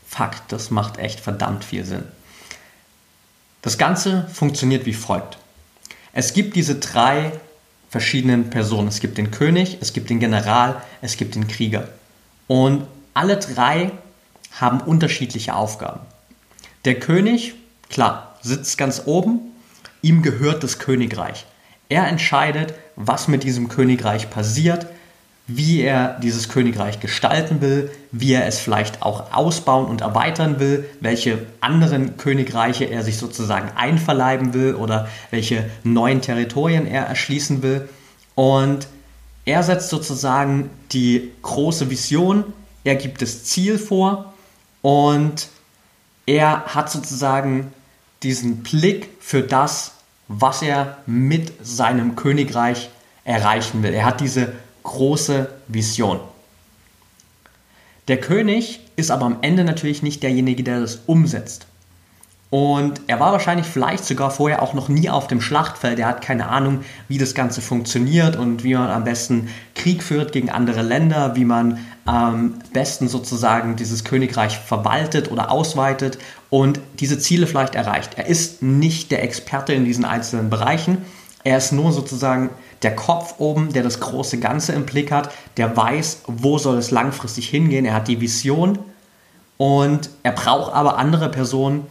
fuck, 0.07 0.31
das 0.47 0.71
macht 0.71 0.97
echt 0.97 1.19
verdammt 1.19 1.63
viel 1.63 1.85
Sinn. 1.85 2.03
Das 3.61 3.77
Ganze 3.77 4.27
funktioniert 4.33 4.85
wie 4.85 4.93
folgt. 4.93 5.37
Es 6.13 6.33
gibt 6.33 6.55
diese 6.55 6.75
drei 6.75 7.33
verschiedenen 7.89 8.49
Personen. 8.49 8.87
Es 8.87 8.99
gibt 8.99 9.17
den 9.17 9.31
König, 9.31 9.77
es 9.81 9.93
gibt 9.93 10.09
den 10.09 10.19
General, 10.19 10.81
es 11.01 11.17
gibt 11.17 11.35
den 11.35 11.47
Krieger. 11.47 11.89
Und 12.47 12.85
alle 13.13 13.37
drei 13.37 13.91
haben 14.59 14.81
unterschiedliche 14.81 15.55
Aufgaben. 15.55 16.01
Der 16.85 16.99
König, 16.99 17.55
klar, 17.89 18.37
sitzt 18.41 18.77
ganz 18.77 19.03
oben, 19.05 19.39
ihm 20.01 20.21
gehört 20.21 20.63
das 20.63 20.79
Königreich. 20.79 21.45
Er 21.89 22.07
entscheidet, 22.07 22.73
was 22.95 23.27
mit 23.27 23.43
diesem 23.43 23.67
Königreich 23.67 24.29
passiert, 24.29 24.87
wie 25.51 25.81
er 25.81 26.19
dieses 26.21 26.47
Königreich 26.47 26.99
gestalten 26.99 27.59
will, 27.59 27.89
wie 28.11 28.33
er 28.33 28.45
es 28.45 28.59
vielleicht 28.59 29.01
auch 29.01 29.33
ausbauen 29.33 29.87
und 29.87 30.01
erweitern 30.01 30.59
will, 30.59 30.87
welche 31.01 31.47
anderen 31.59 32.17
Königreiche 32.17 32.85
er 32.85 33.03
sich 33.03 33.17
sozusagen 33.17 33.71
einverleiben 33.75 34.53
will 34.53 34.75
oder 34.75 35.07
welche 35.31 35.67
neuen 35.83 36.21
Territorien 36.21 36.85
er 36.85 37.05
erschließen 37.07 37.63
will. 37.63 37.89
Und 38.35 38.87
er 39.45 39.63
setzt 39.63 39.89
sozusagen 39.89 40.69
die 40.91 41.31
große 41.41 41.89
Vision, 41.89 42.43
er 42.83 42.95
gibt 42.95 43.23
das 43.23 43.43
Ziel 43.43 43.79
vor 43.79 44.33
und 44.83 45.49
er 46.27 46.65
hat 46.65 46.91
sozusagen 46.91 47.73
diesen 48.21 48.61
Blick 48.61 49.09
für 49.19 49.41
das, 49.41 49.93
was 50.27 50.61
er 50.61 50.99
mit 51.07 51.53
seinem 51.63 52.15
Königreich 52.15 52.91
erreichen 53.23 53.81
will. 53.81 53.95
Er 53.95 54.05
hat 54.05 54.21
diese 54.21 54.53
große 54.89 55.49
Vision. 55.67 56.19
Der 58.07 58.19
König 58.19 58.79
ist 58.95 59.11
aber 59.11 59.25
am 59.25 59.37
Ende 59.41 59.63
natürlich 59.63 60.01
nicht 60.01 60.23
derjenige, 60.23 60.63
der 60.63 60.81
das 60.81 61.01
umsetzt. 61.05 61.67
Und 62.49 63.01
er 63.05 63.19
war 63.19 63.31
wahrscheinlich 63.31 63.67
vielleicht 63.67 64.03
sogar 64.03 64.31
vorher 64.31 64.63
auch 64.63 64.73
noch 64.73 64.89
nie 64.89 65.07
auf 65.07 65.27
dem 65.27 65.39
Schlachtfeld. 65.39 65.99
Er 65.99 66.07
hat 66.07 66.23
keine 66.23 66.47
Ahnung, 66.47 66.79
wie 67.07 67.19
das 67.19 67.35
Ganze 67.35 67.61
funktioniert 67.61 68.35
und 68.35 68.63
wie 68.63 68.73
man 68.73 68.89
am 68.89 69.03
besten 69.03 69.49
Krieg 69.75 70.01
führt 70.01 70.31
gegen 70.31 70.49
andere 70.49 70.81
Länder, 70.81 71.35
wie 71.35 71.45
man 71.45 71.77
am 72.05 72.55
besten 72.73 73.07
sozusagen 73.07 73.75
dieses 73.75 74.03
Königreich 74.03 74.57
verwaltet 74.57 75.31
oder 75.31 75.51
ausweitet 75.51 76.17
und 76.49 76.79
diese 76.99 77.19
Ziele 77.19 77.45
vielleicht 77.45 77.75
erreicht. 77.75 78.13
Er 78.15 78.25
ist 78.25 78.63
nicht 78.63 79.11
der 79.11 79.21
Experte 79.21 79.73
in 79.73 79.85
diesen 79.85 80.05
einzelnen 80.05 80.49
Bereichen. 80.49 80.97
Er 81.43 81.59
ist 81.59 81.71
nur 81.71 81.91
sozusagen 81.91 82.49
der 82.81 82.95
Kopf 82.95 83.35
oben, 83.39 83.73
der 83.73 83.83
das 83.83 83.99
große 83.99 84.39
Ganze 84.39 84.73
im 84.73 84.85
Blick 84.85 85.11
hat, 85.11 85.31
der 85.57 85.75
weiß, 85.75 86.23
wo 86.27 86.57
soll 86.57 86.77
es 86.77 86.91
langfristig 86.91 87.49
hingehen. 87.49 87.85
Er 87.85 87.93
hat 87.93 88.07
die 88.07 88.21
Vision 88.21 88.79
und 89.57 90.09
er 90.23 90.31
braucht 90.31 90.73
aber 90.73 90.97
andere 90.97 91.29
Personen, 91.29 91.87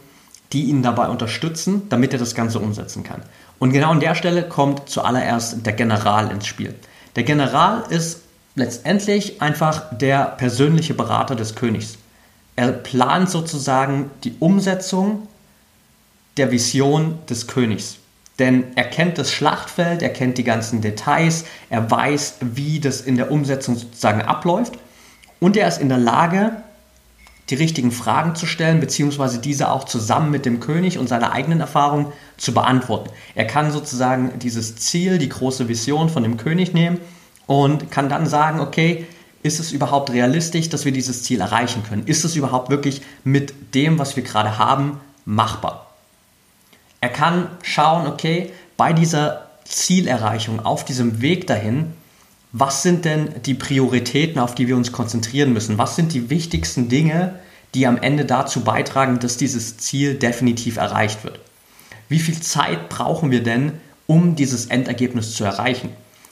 die 0.51 0.63
ihn 0.63 0.81
dabei 0.81 1.07
unterstützen, 1.09 1.83
damit 1.89 2.13
er 2.13 2.19
das 2.19 2.33
Ganze 2.33 2.59
umsetzen 2.59 3.03
kann. 3.03 3.21
Und 3.59 3.71
genau 3.71 3.91
an 3.91 3.99
der 3.99 4.15
Stelle 4.15 4.43
kommt 4.43 4.89
zuallererst 4.89 5.65
der 5.65 5.73
General 5.73 6.31
ins 6.31 6.47
Spiel. 6.47 6.73
Der 7.15 7.23
General 7.23 7.83
ist 7.89 8.21
letztendlich 8.55 9.41
einfach 9.41 9.95
der 9.95 10.25
persönliche 10.25 10.93
Berater 10.93 11.35
des 11.35 11.55
Königs. 11.55 11.97
Er 12.55 12.71
plant 12.71 13.29
sozusagen 13.29 14.09
die 14.23 14.35
Umsetzung 14.39 15.27
der 16.37 16.51
Vision 16.51 17.19
des 17.29 17.47
Königs. 17.47 17.97
Denn 18.39 18.63
er 18.75 18.85
kennt 18.85 19.17
das 19.17 19.31
Schlachtfeld, 19.31 20.01
er 20.01 20.09
kennt 20.09 20.37
die 20.37 20.43
ganzen 20.43 20.81
Details, 20.81 21.45
er 21.69 21.91
weiß, 21.91 22.35
wie 22.41 22.79
das 22.79 23.01
in 23.01 23.17
der 23.17 23.31
Umsetzung 23.31 23.75
sozusagen 23.75 24.21
abläuft 24.21 24.79
und 25.39 25.57
er 25.57 25.67
ist 25.67 25.81
in 25.81 25.89
der 25.89 25.97
Lage, 25.97 26.51
die 27.49 27.55
richtigen 27.55 27.91
Fragen 27.91 28.35
zu 28.35 28.45
stellen, 28.45 28.79
beziehungsweise 28.79 29.39
diese 29.39 29.71
auch 29.71 29.83
zusammen 29.83 30.31
mit 30.31 30.45
dem 30.45 30.59
König 30.59 30.97
und 30.97 31.07
seiner 31.09 31.31
eigenen 31.31 31.59
Erfahrung 31.59 32.13
zu 32.37 32.53
beantworten. 32.53 33.09
Er 33.35 33.45
kann 33.45 33.71
sozusagen 33.71 34.37
dieses 34.39 34.75
Ziel, 34.75 35.17
die 35.17 35.29
große 35.29 35.67
Vision 35.67 36.09
von 36.09 36.23
dem 36.23 36.37
König 36.37 36.73
nehmen 36.73 36.99
und 37.47 37.89
kann 37.91 38.07
dann 38.07 38.27
sagen, 38.27 38.59
okay, 38.59 39.07
ist 39.41 39.59
es 39.59 39.71
überhaupt 39.71 40.11
realistisch, 40.11 40.69
dass 40.69 40.85
wir 40.85 40.91
dieses 40.91 41.23
Ziel 41.23 41.41
erreichen 41.41 41.83
können? 41.87 42.05
Ist 42.05 42.23
es 42.23 42.35
überhaupt 42.35 42.69
wirklich 42.69 43.01
mit 43.23 43.73
dem, 43.73 43.97
was 43.97 44.15
wir 44.15 44.23
gerade 44.23 44.57
haben, 44.59 44.99
machbar? 45.25 45.88
Er 47.01 47.09
kann 47.09 47.47
schauen, 47.63 48.07
okay, 48.07 48.51
bei 48.77 48.93
dieser 48.93 49.47
Zielerreichung, 49.65 50.65
auf 50.65 50.83
diesem 50.83 51.21
Weg 51.21 51.47
dahin, 51.47 51.93
was 52.51 52.81
sind 52.81 53.05
denn 53.05 53.29
die 53.45 53.53
Prioritäten, 53.53 54.39
auf 54.39 54.55
die 54.55 54.67
wir 54.67 54.75
uns 54.75 54.91
konzentrieren 54.91 55.53
müssen? 55.53 55.77
Was 55.77 55.95
sind 55.95 56.13
die 56.13 56.29
wichtigsten 56.29 56.89
Dinge, 56.89 57.35
die 57.75 57.85
am 57.85 57.97
Ende 57.97 58.25
dazu 58.25 58.61
beitragen, 58.61 59.19
dass 59.19 59.37
dieses 59.37 59.77
Ziel 59.77 60.15
definitiv 60.15 60.77
erreicht 60.77 61.23
wird? 61.23 61.39
Wie 62.09 62.19
viel 62.19 62.39
Zeit 62.41 62.89
brauchen 62.89 63.29
wir 63.29 63.43
denn, 63.43 63.73
um 64.07 64.35
dieses 64.35 64.65
Endergebnis 64.65 65.35
zu 65.35 65.43
erreichen? 65.43 65.89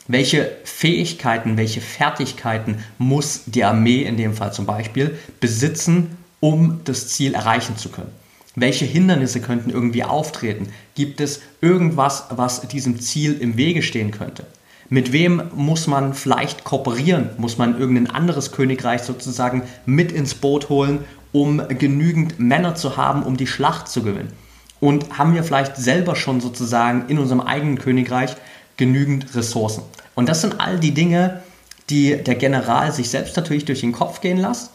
Welche 0.08 0.52
Fähigkeiten, 0.64 1.58
welche 1.58 1.82
Fertigkeiten 1.82 2.84
muss 2.98 3.42
die 3.46 3.64
Armee 3.64 4.02
in 4.02 4.18
dem 4.18 4.34
Fall 4.34 4.54
zum 4.54 4.66
Beispiel 4.66 5.20
besitzen, 5.40 6.18
um 6.40 6.82
das 6.86 7.10
Ziel 7.10 7.36
erreichen 7.36 7.78
zu 7.78 7.90
können? 7.90 8.12
Welche 8.60 8.86
Hindernisse 8.86 9.40
könnten 9.40 9.70
irgendwie 9.70 10.04
auftreten? 10.04 10.70
Gibt 10.96 11.22
es 11.22 11.42
irgendwas, 11.62 12.26
was 12.32 12.62
diesem 12.62 13.00
Ziel 13.00 13.38
im 13.40 13.56
Wege 13.56 13.84
stehen 13.84 14.10
könnte? 14.10 14.48
Mit 14.90 15.12
wem 15.12 15.44
muss 15.54 15.86
man 15.86 16.16
vielleicht 16.16 16.64
kooperieren? 16.64 17.30
Muss 17.38 17.60
man 17.60 17.80
irgendein 17.80 18.10
anderes 18.10 18.52
Königreich 18.52 19.04
sozusagen 19.04 19.62
mit 19.86 20.12
ins 20.12 20.34
Boot 20.34 20.70
holen, 20.70 21.06
um 21.32 21.62
genügend 21.68 22.40
Männer 22.40 22.74
zu 22.74 22.98
haben, 22.98 23.22
um 23.22 23.38
die 23.38 23.46
Schlacht 23.46 23.90
zu 23.90 24.02
gewinnen? 24.02 24.34
Und 24.80 25.20
haben 25.20 25.36
wir 25.36 25.44
vielleicht 25.44 25.78
selber 25.78 26.16
schon 26.16 26.42
sozusagen 26.42 27.10
in 27.10 27.20
unserem 27.20 27.42
eigenen 27.42 27.78
Königreich 27.78 28.38
genügend 28.76 29.36
Ressourcen? 29.36 29.84
Und 30.16 30.30
das 30.30 30.42
sind 30.42 30.60
all 30.60 30.80
die 30.80 30.96
Dinge, 30.96 31.44
die 31.92 32.24
der 32.24 32.34
General 32.34 32.92
sich 32.92 33.12
selbst 33.12 33.38
natürlich 33.38 33.66
durch 33.66 33.82
den 33.82 33.92
Kopf 33.92 34.20
gehen 34.20 34.38
lässt, 34.40 34.72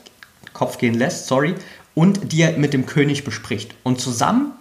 Kopf 0.53 0.79
gehen 0.79 0.95
lässt, 0.95 1.27
sorry, 1.27 1.57
und 1.95 2.33
die 2.33 2.43
er 2.43 2.59
mit 2.59 2.73
dem 2.73 2.87
König 2.87 3.25
bespricht. 3.25 3.75
Und 3.83 4.01
zusammen 4.01 4.53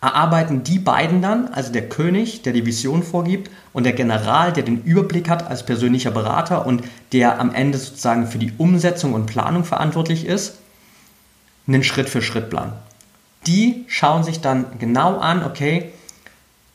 erarbeiten 0.00 0.64
die 0.64 0.78
beiden 0.78 1.22
dann, 1.22 1.48
also 1.48 1.72
der 1.72 1.88
König, 1.88 2.42
der 2.42 2.52
die 2.52 2.66
Vision 2.66 3.02
vorgibt, 3.02 3.50
und 3.72 3.84
der 3.84 3.94
General, 3.94 4.52
der 4.52 4.62
den 4.62 4.82
Überblick 4.82 5.28
hat 5.28 5.48
als 5.48 5.64
persönlicher 5.64 6.10
Berater 6.10 6.66
und 6.66 6.84
der 7.12 7.40
am 7.40 7.54
Ende 7.54 7.78
sozusagen 7.78 8.26
für 8.26 8.38
die 8.38 8.52
Umsetzung 8.58 9.14
und 9.14 9.26
Planung 9.26 9.64
verantwortlich 9.64 10.26
ist, 10.26 10.58
einen 11.66 11.82
Schritt-für-Schritt-Plan. 11.82 12.72
Die 13.46 13.84
schauen 13.88 14.24
sich 14.24 14.40
dann 14.40 14.78
genau 14.78 15.18
an, 15.18 15.42
okay, 15.42 15.90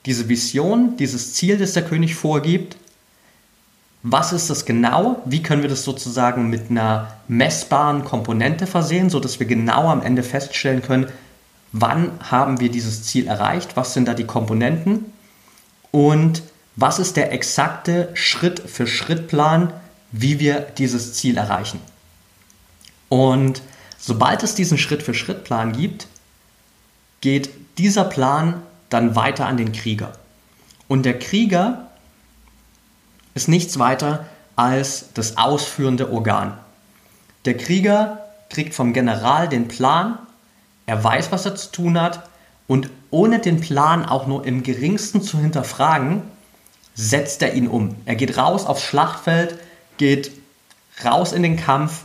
diese 0.05 0.27
Vision, 0.27 0.97
dieses 0.97 1.33
Ziel, 1.33 1.57
das 1.57 1.73
der 1.73 1.85
König 1.85 2.15
vorgibt, 2.15 2.77
was 4.03 4.31
ist 4.31 4.49
das 4.49 4.65
genau? 4.65 5.21
Wie 5.25 5.43
können 5.43 5.61
wir 5.61 5.69
das 5.69 5.83
sozusagen 5.83 6.49
mit 6.49 6.69
einer 6.69 7.15
messbaren 7.27 8.05
Komponente 8.05 8.65
versehen, 8.65 9.09
sodass 9.09 9.39
wir 9.39 9.47
genau 9.47 9.89
am 9.89 10.01
Ende 10.01 10.23
feststellen 10.23 10.81
können, 10.81 11.07
wann 11.71 12.11
haben 12.21 12.59
wir 12.59 12.71
dieses 12.71 13.03
Ziel 13.03 13.27
erreicht, 13.27 13.75
was 13.75 13.93
sind 13.93 14.07
da 14.07 14.13
die 14.13 14.25
Komponenten 14.25 15.05
und 15.91 16.43
was 16.75 16.99
ist 16.99 17.17
der 17.17 17.33
exakte 17.33 18.09
Schritt-für-Schritt-Plan, 18.13 19.73
wie 20.11 20.39
wir 20.39 20.61
dieses 20.61 21.13
Ziel 21.13 21.37
erreichen. 21.37 21.81
Und 23.09 23.61
sobald 23.97 24.43
es 24.43 24.55
diesen 24.55 24.77
Schritt-für-Schritt-Plan 24.77 25.73
gibt, 25.73 26.07
geht 27.19 27.49
dieser 27.77 28.05
Plan 28.05 28.61
dann 28.89 29.15
weiter 29.15 29.45
an 29.45 29.57
den 29.57 29.73
Krieger. 29.73 30.13
Und 30.87 31.05
der 31.05 31.19
Krieger 31.19 31.88
ist 33.33 33.47
nichts 33.47 33.79
weiter 33.79 34.25
als 34.55 35.13
das 35.13 35.37
ausführende 35.37 36.11
Organ. 36.11 36.57
Der 37.45 37.55
Krieger 37.55 38.25
kriegt 38.49 38.73
vom 38.73 38.93
General 38.93 39.47
den 39.47 39.67
Plan, 39.67 40.19
er 40.85 41.03
weiß, 41.03 41.31
was 41.31 41.45
er 41.45 41.55
zu 41.55 41.71
tun 41.71 42.01
hat 42.01 42.27
und 42.67 42.89
ohne 43.11 43.39
den 43.39 43.61
Plan 43.61 44.05
auch 44.05 44.27
nur 44.27 44.45
im 44.45 44.63
geringsten 44.63 45.21
zu 45.21 45.39
hinterfragen, 45.39 46.23
setzt 46.95 47.41
er 47.41 47.53
ihn 47.53 47.67
um. 47.67 47.95
Er 48.05 48.15
geht 48.15 48.37
raus 48.37 48.65
aufs 48.65 48.83
Schlachtfeld, 48.83 49.57
geht 49.97 50.31
raus 51.05 51.31
in 51.31 51.43
den 51.43 51.55
Kampf, 51.57 52.03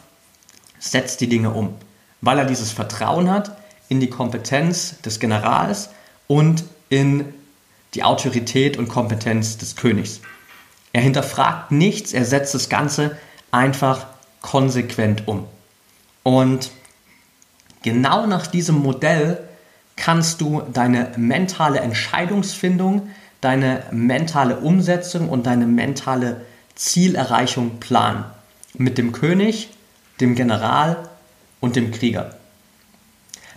setzt 0.79 1.21
die 1.21 1.29
Dinge 1.29 1.51
um, 1.51 1.75
weil 2.21 2.39
er 2.39 2.45
dieses 2.45 2.71
Vertrauen 2.71 3.31
hat 3.31 3.57
in 3.89 4.01
die 4.01 4.11
Kompetenz 4.11 5.01
des 5.03 5.19
Generals 5.19 5.91
und 6.27 6.65
in 6.89 7.25
die 7.95 8.03
Autorität 8.03 8.77
und 8.77 8.89
Kompetenz 8.89 9.57
des 9.57 9.77
Königs. 9.77 10.21
Er 10.95 11.01
hinterfragt 11.01 11.73
nichts, 11.73 12.13
er 12.13 12.25
setzt 12.25 12.55
das 12.55 12.69
Ganze 12.69 13.19
einfach 13.51 14.07
konsequent 14.41 15.27
um. 15.27 15.45
Und 16.23 16.71
genau 17.83 18.27
nach 18.27 18.47
diesem 18.47 18.77
Modell 18.77 19.41
kannst 19.97 20.41
du 20.41 20.63
deine 20.73 21.11
mentale 21.17 21.81
Entscheidungsfindung, 21.81 23.11
deine 23.41 23.83
mentale 23.91 24.61
Umsetzung 24.61 25.29
und 25.29 25.47
deine 25.47 25.67
mentale 25.67 26.43
Zielerreichung 26.77 27.81
planen. 27.81 28.25
Mit 28.75 28.97
dem 28.97 29.11
König, 29.11 29.71
dem 30.21 30.37
General 30.37 31.09
und 31.59 31.75
dem 31.75 31.91
Krieger. 31.91 32.37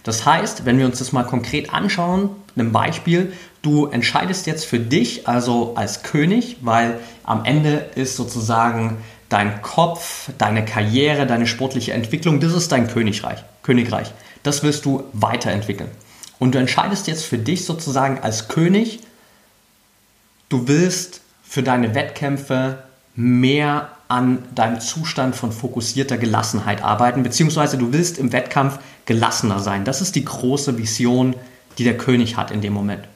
Das 0.08 0.26
heißt, 0.26 0.64
wenn 0.64 0.80
wir 0.80 0.86
uns 0.86 1.00
das 1.00 1.12
mal 1.12 1.26
konkret 1.26 1.74
anschauen, 1.74 2.30
einem 2.56 2.72
Beispiel, 2.72 3.34
du 3.62 3.88
entscheidest 3.88 4.48
jetzt 4.48 4.64
für 4.64 4.80
dich, 4.80 5.28
also 5.28 5.74
als 5.76 6.02
König, 6.02 6.56
weil 6.62 7.02
am 7.26 7.44
Ende 7.44 7.90
ist 7.96 8.16
sozusagen 8.16 9.00
dein 9.28 9.62
Kopf, 9.62 10.30
deine 10.38 10.64
Karriere, 10.64 11.28
deine 11.28 11.46
sportliche 11.46 11.92
Entwicklung, 11.92 12.40
das 12.40 12.54
ist 12.54 12.72
dein 12.72 12.88
Königreich. 12.88 13.44
Königreich. 13.64 14.14
Das 14.44 14.64
wirst 14.64 14.86
du 14.86 15.04
weiterentwickeln. 15.12 15.92
Und 16.40 16.56
du 16.56 16.60
entscheidest 16.60 17.08
jetzt 17.08 17.26
für 17.26 17.38
dich 17.38 17.66
sozusagen 17.66 18.20
als 18.20 18.48
König, 18.48 19.02
du 20.48 20.70
willst 20.70 21.20
für 21.44 21.64
deine 21.64 21.96
Wettkämpfe 21.96 22.82
mehr 23.14 23.90
an 24.08 24.40
deinem 24.56 24.80
Zustand 24.80 25.36
von 25.36 25.52
fokussierter 25.52 26.18
Gelassenheit 26.18 26.84
arbeiten, 26.84 27.24
beziehungsweise 27.24 27.78
du 27.78 27.92
willst 27.92 28.18
im 28.18 28.32
Wettkampf 28.32 28.80
gelassener 29.06 29.60
sein. 29.60 29.84
Das 29.86 30.02
ist 30.02 30.16
die 30.16 30.26
große 30.26 30.78
Vision, 30.78 31.36
die 31.78 31.84
der 31.84 31.98
König 31.98 32.38
hat 32.38 32.52
in 32.52 32.62
dem 32.62 32.74
Moment. 32.74 33.08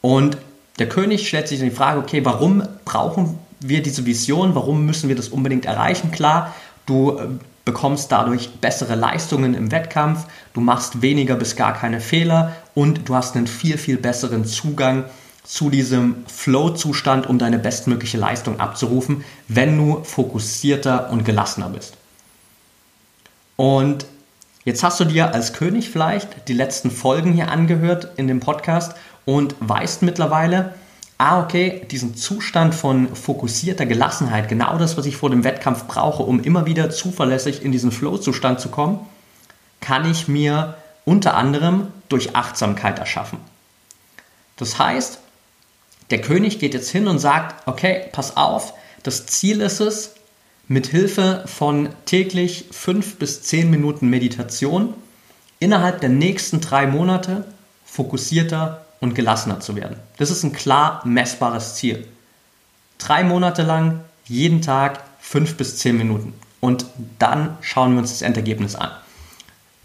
Und 0.00 0.38
der 0.78 0.88
König 0.88 1.26
stellt 1.28 1.48
sich 1.48 1.60
die 1.60 1.70
Frage, 1.70 1.98
okay, 1.98 2.24
warum 2.24 2.62
brauchen 2.84 3.38
wir 3.60 3.82
diese 3.82 4.06
Vision? 4.06 4.54
Warum 4.54 4.84
müssen 4.86 5.08
wir 5.08 5.16
das 5.16 5.28
unbedingt 5.28 5.64
erreichen? 5.64 6.10
Klar, 6.10 6.54
du 6.84 7.18
äh, 7.18 7.28
bekommst 7.64 8.12
dadurch 8.12 8.50
bessere 8.60 8.94
Leistungen 8.94 9.54
im 9.54 9.70
Wettkampf, 9.70 10.26
du 10.54 10.60
machst 10.60 11.02
weniger 11.02 11.34
bis 11.34 11.56
gar 11.56 11.74
keine 11.74 12.00
Fehler 12.00 12.54
und 12.74 13.08
du 13.08 13.14
hast 13.14 13.36
einen 13.36 13.46
viel, 13.46 13.76
viel 13.76 13.96
besseren 13.96 14.44
Zugang 14.44 15.04
zu 15.46 15.70
diesem 15.70 16.24
Flow-Zustand, 16.26 17.26
um 17.26 17.38
deine 17.38 17.58
bestmögliche 17.58 18.18
Leistung 18.18 18.58
abzurufen, 18.58 19.24
wenn 19.48 19.78
du 19.78 20.02
fokussierter 20.02 21.10
und 21.10 21.24
gelassener 21.24 21.68
bist. 21.68 21.94
Und 23.54 24.06
jetzt 24.64 24.82
hast 24.82 24.98
du 24.98 25.04
dir 25.04 25.32
als 25.32 25.52
König 25.52 25.88
vielleicht 25.88 26.48
die 26.48 26.52
letzten 26.52 26.90
Folgen 26.90 27.32
hier 27.32 27.50
angehört 27.50 28.08
in 28.16 28.26
dem 28.26 28.40
Podcast 28.40 28.96
und 29.24 29.54
weißt 29.60 30.02
mittlerweile, 30.02 30.74
ah, 31.16 31.40
okay, 31.40 31.86
diesen 31.90 32.16
Zustand 32.16 32.74
von 32.74 33.14
fokussierter 33.14 33.86
Gelassenheit, 33.86 34.48
genau 34.48 34.76
das, 34.78 34.96
was 34.96 35.06
ich 35.06 35.16
vor 35.16 35.30
dem 35.30 35.44
Wettkampf 35.44 35.84
brauche, 35.84 36.24
um 36.24 36.42
immer 36.42 36.66
wieder 36.66 36.90
zuverlässig 36.90 37.62
in 37.62 37.72
diesen 37.72 37.92
Flow-Zustand 37.92 38.60
zu 38.60 38.68
kommen, 38.68 38.98
kann 39.80 40.10
ich 40.10 40.26
mir 40.26 40.74
unter 41.04 41.34
anderem 41.34 41.86
durch 42.08 42.34
Achtsamkeit 42.34 42.98
erschaffen. 42.98 43.38
Das 44.56 44.78
heißt, 44.78 45.20
der 46.10 46.20
König 46.20 46.58
geht 46.58 46.74
jetzt 46.74 46.90
hin 46.90 47.08
und 47.08 47.18
sagt, 47.18 47.66
okay, 47.66 48.04
pass 48.12 48.36
auf, 48.36 48.74
das 49.02 49.26
Ziel 49.26 49.60
ist 49.60 49.80
es, 49.80 50.14
mit 50.68 50.88
Hilfe 50.88 51.44
von 51.46 51.90
täglich 52.06 52.66
fünf 52.72 53.16
bis 53.16 53.42
zehn 53.42 53.70
Minuten 53.70 54.08
Meditation 54.08 54.94
innerhalb 55.60 56.00
der 56.00 56.08
nächsten 56.08 56.60
drei 56.60 56.86
Monate 56.86 57.44
fokussierter 57.84 58.84
und 59.00 59.14
gelassener 59.14 59.60
zu 59.60 59.76
werden. 59.76 59.96
Das 60.18 60.30
ist 60.30 60.42
ein 60.42 60.52
klar 60.52 61.02
messbares 61.04 61.76
Ziel. 61.76 62.06
Drei 62.98 63.22
Monate 63.22 63.62
lang, 63.62 64.00
jeden 64.24 64.62
Tag, 64.62 65.04
fünf 65.20 65.56
bis 65.56 65.78
zehn 65.78 65.96
Minuten. 65.96 66.34
Und 66.60 66.86
dann 67.18 67.58
schauen 67.60 67.92
wir 67.92 68.00
uns 68.00 68.10
das 68.10 68.22
Endergebnis 68.22 68.74
an. 68.74 68.90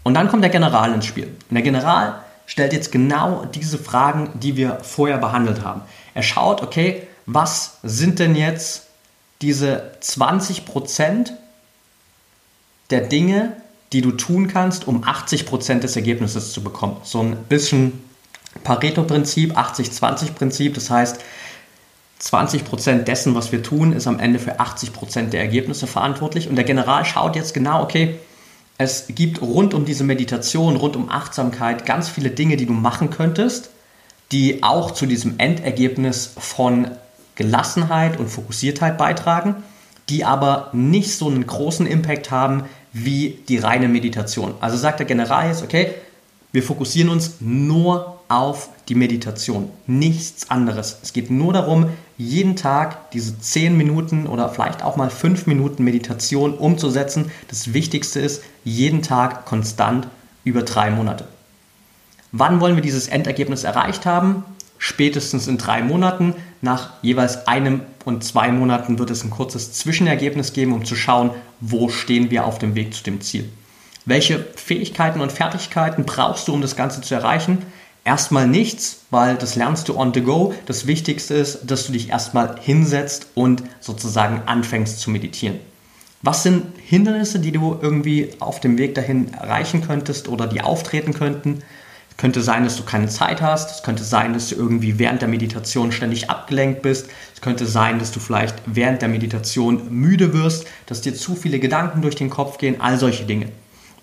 Und 0.02 0.14
dann 0.14 0.28
kommt 0.28 0.42
der 0.42 0.50
General 0.50 0.92
ins 0.92 1.06
Spiel. 1.06 1.28
Und 1.48 1.54
der 1.54 1.62
General 1.62 2.22
stellt 2.46 2.72
jetzt 2.72 2.90
genau 2.90 3.44
diese 3.46 3.78
Fragen, 3.78 4.30
die 4.34 4.56
wir 4.56 4.80
vorher 4.82 5.18
behandelt 5.18 5.62
haben. 5.62 5.82
Er 6.14 6.22
schaut, 6.22 6.62
okay, 6.62 7.06
was 7.26 7.78
sind 7.82 8.18
denn 8.18 8.34
jetzt 8.34 8.86
diese 9.40 9.92
20% 10.00 11.32
der 12.90 13.00
Dinge, 13.00 13.56
die 13.92 14.00
du 14.00 14.12
tun 14.12 14.48
kannst, 14.48 14.86
um 14.86 15.04
80% 15.04 15.80
des 15.80 15.96
Ergebnisses 15.96 16.52
zu 16.52 16.62
bekommen. 16.62 16.96
So 17.02 17.20
ein 17.20 17.36
bisschen 17.48 18.04
Pareto-Prinzip, 18.64 19.56
80-20-Prinzip, 19.56 20.74
das 20.74 20.90
heißt, 20.90 21.20
20% 22.22 23.02
dessen, 23.02 23.34
was 23.34 23.50
wir 23.50 23.62
tun, 23.62 23.92
ist 23.92 24.06
am 24.06 24.20
Ende 24.20 24.38
für 24.38 24.60
80% 24.60 25.30
der 25.30 25.40
Ergebnisse 25.40 25.86
verantwortlich. 25.86 26.48
Und 26.48 26.56
der 26.56 26.64
General 26.64 27.04
schaut 27.04 27.34
jetzt 27.34 27.52
genau, 27.52 27.82
okay, 27.82 28.18
es 28.78 29.06
gibt 29.08 29.42
rund 29.42 29.74
um 29.74 29.84
diese 29.84 30.04
Meditation, 30.04 30.76
rund 30.76 30.96
um 30.96 31.10
Achtsamkeit 31.10 31.84
ganz 31.84 32.08
viele 32.08 32.30
Dinge, 32.30 32.56
die 32.56 32.66
du 32.66 32.72
machen 32.72 33.10
könntest, 33.10 33.70
die 34.32 34.62
auch 34.62 34.90
zu 34.90 35.06
diesem 35.06 35.34
Endergebnis 35.38 36.32
von 36.38 36.88
Gelassenheit 37.34 38.18
und 38.18 38.28
Fokussiertheit 38.28 38.98
beitragen, 38.98 39.56
die 40.08 40.24
aber 40.24 40.70
nicht 40.72 41.14
so 41.14 41.28
einen 41.28 41.46
großen 41.46 41.86
Impact 41.86 42.30
haben 42.30 42.64
wie 42.92 43.38
die 43.48 43.58
reine 43.58 43.88
Meditation. 43.88 44.54
Also 44.60 44.76
sagt 44.76 44.98
der 44.98 45.06
General 45.06 45.48
jetzt, 45.48 45.62
okay, 45.62 45.94
wir 46.52 46.62
fokussieren 46.62 47.08
uns 47.08 47.36
nur 47.40 48.20
auf 48.28 48.68
die 48.88 48.94
Meditation, 48.94 49.70
nichts 49.86 50.50
anderes. 50.50 50.98
Es 51.02 51.12
geht 51.12 51.30
nur 51.30 51.52
darum, 51.52 51.88
jeden 52.18 52.56
Tag 52.56 53.10
diese 53.12 53.38
10 53.38 53.76
Minuten 53.76 54.26
oder 54.26 54.48
vielleicht 54.48 54.82
auch 54.82 54.96
mal 54.96 55.10
5 55.10 55.46
Minuten 55.46 55.84
Meditation 55.84 56.54
umzusetzen. 56.54 57.30
Das 57.48 57.72
Wichtigste 57.72 58.20
ist, 58.20 58.42
jeden 58.64 59.02
Tag 59.02 59.46
konstant 59.46 60.08
über 60.44 60.62
drei 60.62 60.90
Monate. 60.90 61.26
Wann 62.32 62.60
wollen 62.60 62.76
wir 62.76 62.82
dieses 62.82 63.08
Endergebnis 63.08 63.62
erreicht 63.62 64.06
haben? 64.06 64.42
Spätestens 64.78 65.48
in 65.48 65.58
drei 65.58 65.82
Monaten. 65.82 66.34
Nach 66.62 66.94
jeweils 67.02 67.46
einem 67.46 67.82
und 68.06 68.24
zwei 68.24 68.50
Monaten 68.50 68.98
wird 68.98 69.10
es 69.10 69.22
ein 69.22 69.30
kurzes 69.30 69.74
Zwischenergebnis 69.74 70.54
geben, 70.54 70.72
um 70.72 70.84
zu 70.86 70.96
schauen, 70.96 71.30
wo 71.60 71.90
stehen 71.90 72.30
wir 72.30 72.46
auf 72.46 72.58
dem 72.58 72.74
Weg 72.74 72.94
zu 72.94 73.04
dem 73.04 73.20
Ziel. 73.20 73.50
Welche 74.06 74.44
Fähigkeiten 74.56 75.20
und 75.20 75.30
Fertigkeiten 75.30 76.04
brauchst 76.04 76.48
du, 76.48 76.54
um 76.54 76.62
das 76.62 76.74
Ganze 76.74 77.02
zu 77.02 77.14
erreichen? 77.14 77.58
Erstmal 78.02 78.48
nichts, 78.48 79.02
weil 79.10 79.36
das 79.36 79.54
lernst 79.54 79.88
du 79.88 79.96
on 79.96 80.14
the 80.14 80.22
go. 80.22 80.54
Das 80.66 80.86
Wichtigste 80.86 81.34
ist, 81.34 81.70
dass 81.70 81.86
du 81.86 81.92
dich 81.92 82.08
erstmal 82.08 82.58
hinsetzt 82.58 83.28
und 83.34 83.62
sozusagen 83.80 84.42
anfängst 84.46 84.98
zu 84.98 85.10
meditieren. 85.10 85.60
Was 86.22 86.42
sind 86.42 86.64
Hindernisse, 86.84 87.40
die 87.40 87.52
du 87.52 87.78
irgendwie 87.80 88.30
auf 88.40 88.58
dem 88.58 88.78
Weg 88.78 88.94
dahin 88.94 89.34
erreichen 89.34 89.86
könntest 89.86 90.28
oder 90.28 90.46
die 90.46 90.62
auftreten 90.62 91.12
könnten? 91.12 91.62
Könnte 92.22 92.40
sein, 92.40 92.62
dass 92.62 92.76
du 92.76 92.84
keine 92.84 93.08
Zeit 93.08 93.42
hast. 93.42 93.72
Es 93.72 93.82
könnte 93.82 94.04
sein, 94.04 94.32
dass 94.32 94.48
du 94.48 94.54
irgendwie 94.54 95.00
während 95.00 95.22
der 95.22 95.28
Meditation 95.28 95.90
ständig 95.90 96.30
abgelenkt 96.30 96.80
bist. 96.80 97.08
Es 97.34 97.40
könnte 97.40 97.66
sein, 97.66 97.98
dass 97.98 98.12
du 98.12 98.20
vielleicht 98.20 98.54
während 98.64 99.02
der 99.02 99.08
Meditation 99.08 99.90
müde 99.90 100.32
wirst, 100.32 100.68
dass 100.86 101.00
dir 101.00 101.16
zu 101.16 101.34
viele 101.34 101.58
Gedanken 101.58 102.00
durch 102.00 102.14
den 102.14 102.30
Kopf 102.30 102.58
gehen, 102.58 102.80
all 102.80 102.96
solche 102.96 103.24
Dinge. 103.24 103.48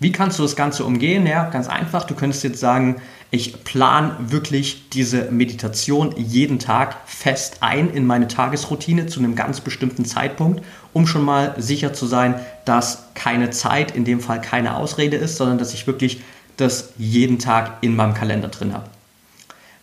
Wie 0.00 0.12
kannst 0.12 0.38
du 0.38 0.42
das 0.42 0.54
Ganze 0.54 0.84
umgehen? 0.84 1.26
Ja, 1.26 1.48
ganz 1.48 1.66
einfach. 1.66 2.04
Du 2.04 2.14
könntest 2.14 2.44
jetzt 2.44 2.60
sagen, 2.60 2.96
ich 3.30 3.64
plane 3.64 4.16
wirklich 4.18 4.90
diese 4.90 5.30
Meditation 5.30 6.14
jeden 6.18 6.58
Tag 6.58 6.98
fest 7.06 7.58
ein 7.60 7.88
in 7.88 8.06
meine 8.06 8.28
Tagesroutine 8.28 9.06
zu 9.06 9.20
einem 9.20 9.34
ganz 9.34 9.62
bestimmten 9.62 10.04
Zeitpunkt, 10.04 10.62
um 10.92 11.06
schon 11.06 11.24
mal 11.24 11.54
sicher 11.56 11.94
zu 11.94 12.04
sein, 12.04 12.34
dass 12.66 13.04
keine 13.14 13.48
Zeit, 13.48 13.96
in 13.96 14.04
dem 14.04 14.20
Fall 14.20 14.42
keine 14.42 14.76
Ausrede 14.76 15.16
ist, 15.16 15.38
sondern 15.38 15.56
dass 15.56 15.72
ich 15.72 15.86
wirklich 15.86 16.20
das 16.60 16.92
jeden 16.98 17.38
Tag 17.38 17.78
in 17.80 17.96
meinem 17.96 18.14
Kalender 18.14 18.48
drin 18.48 18.72
habe. 18.74 18.86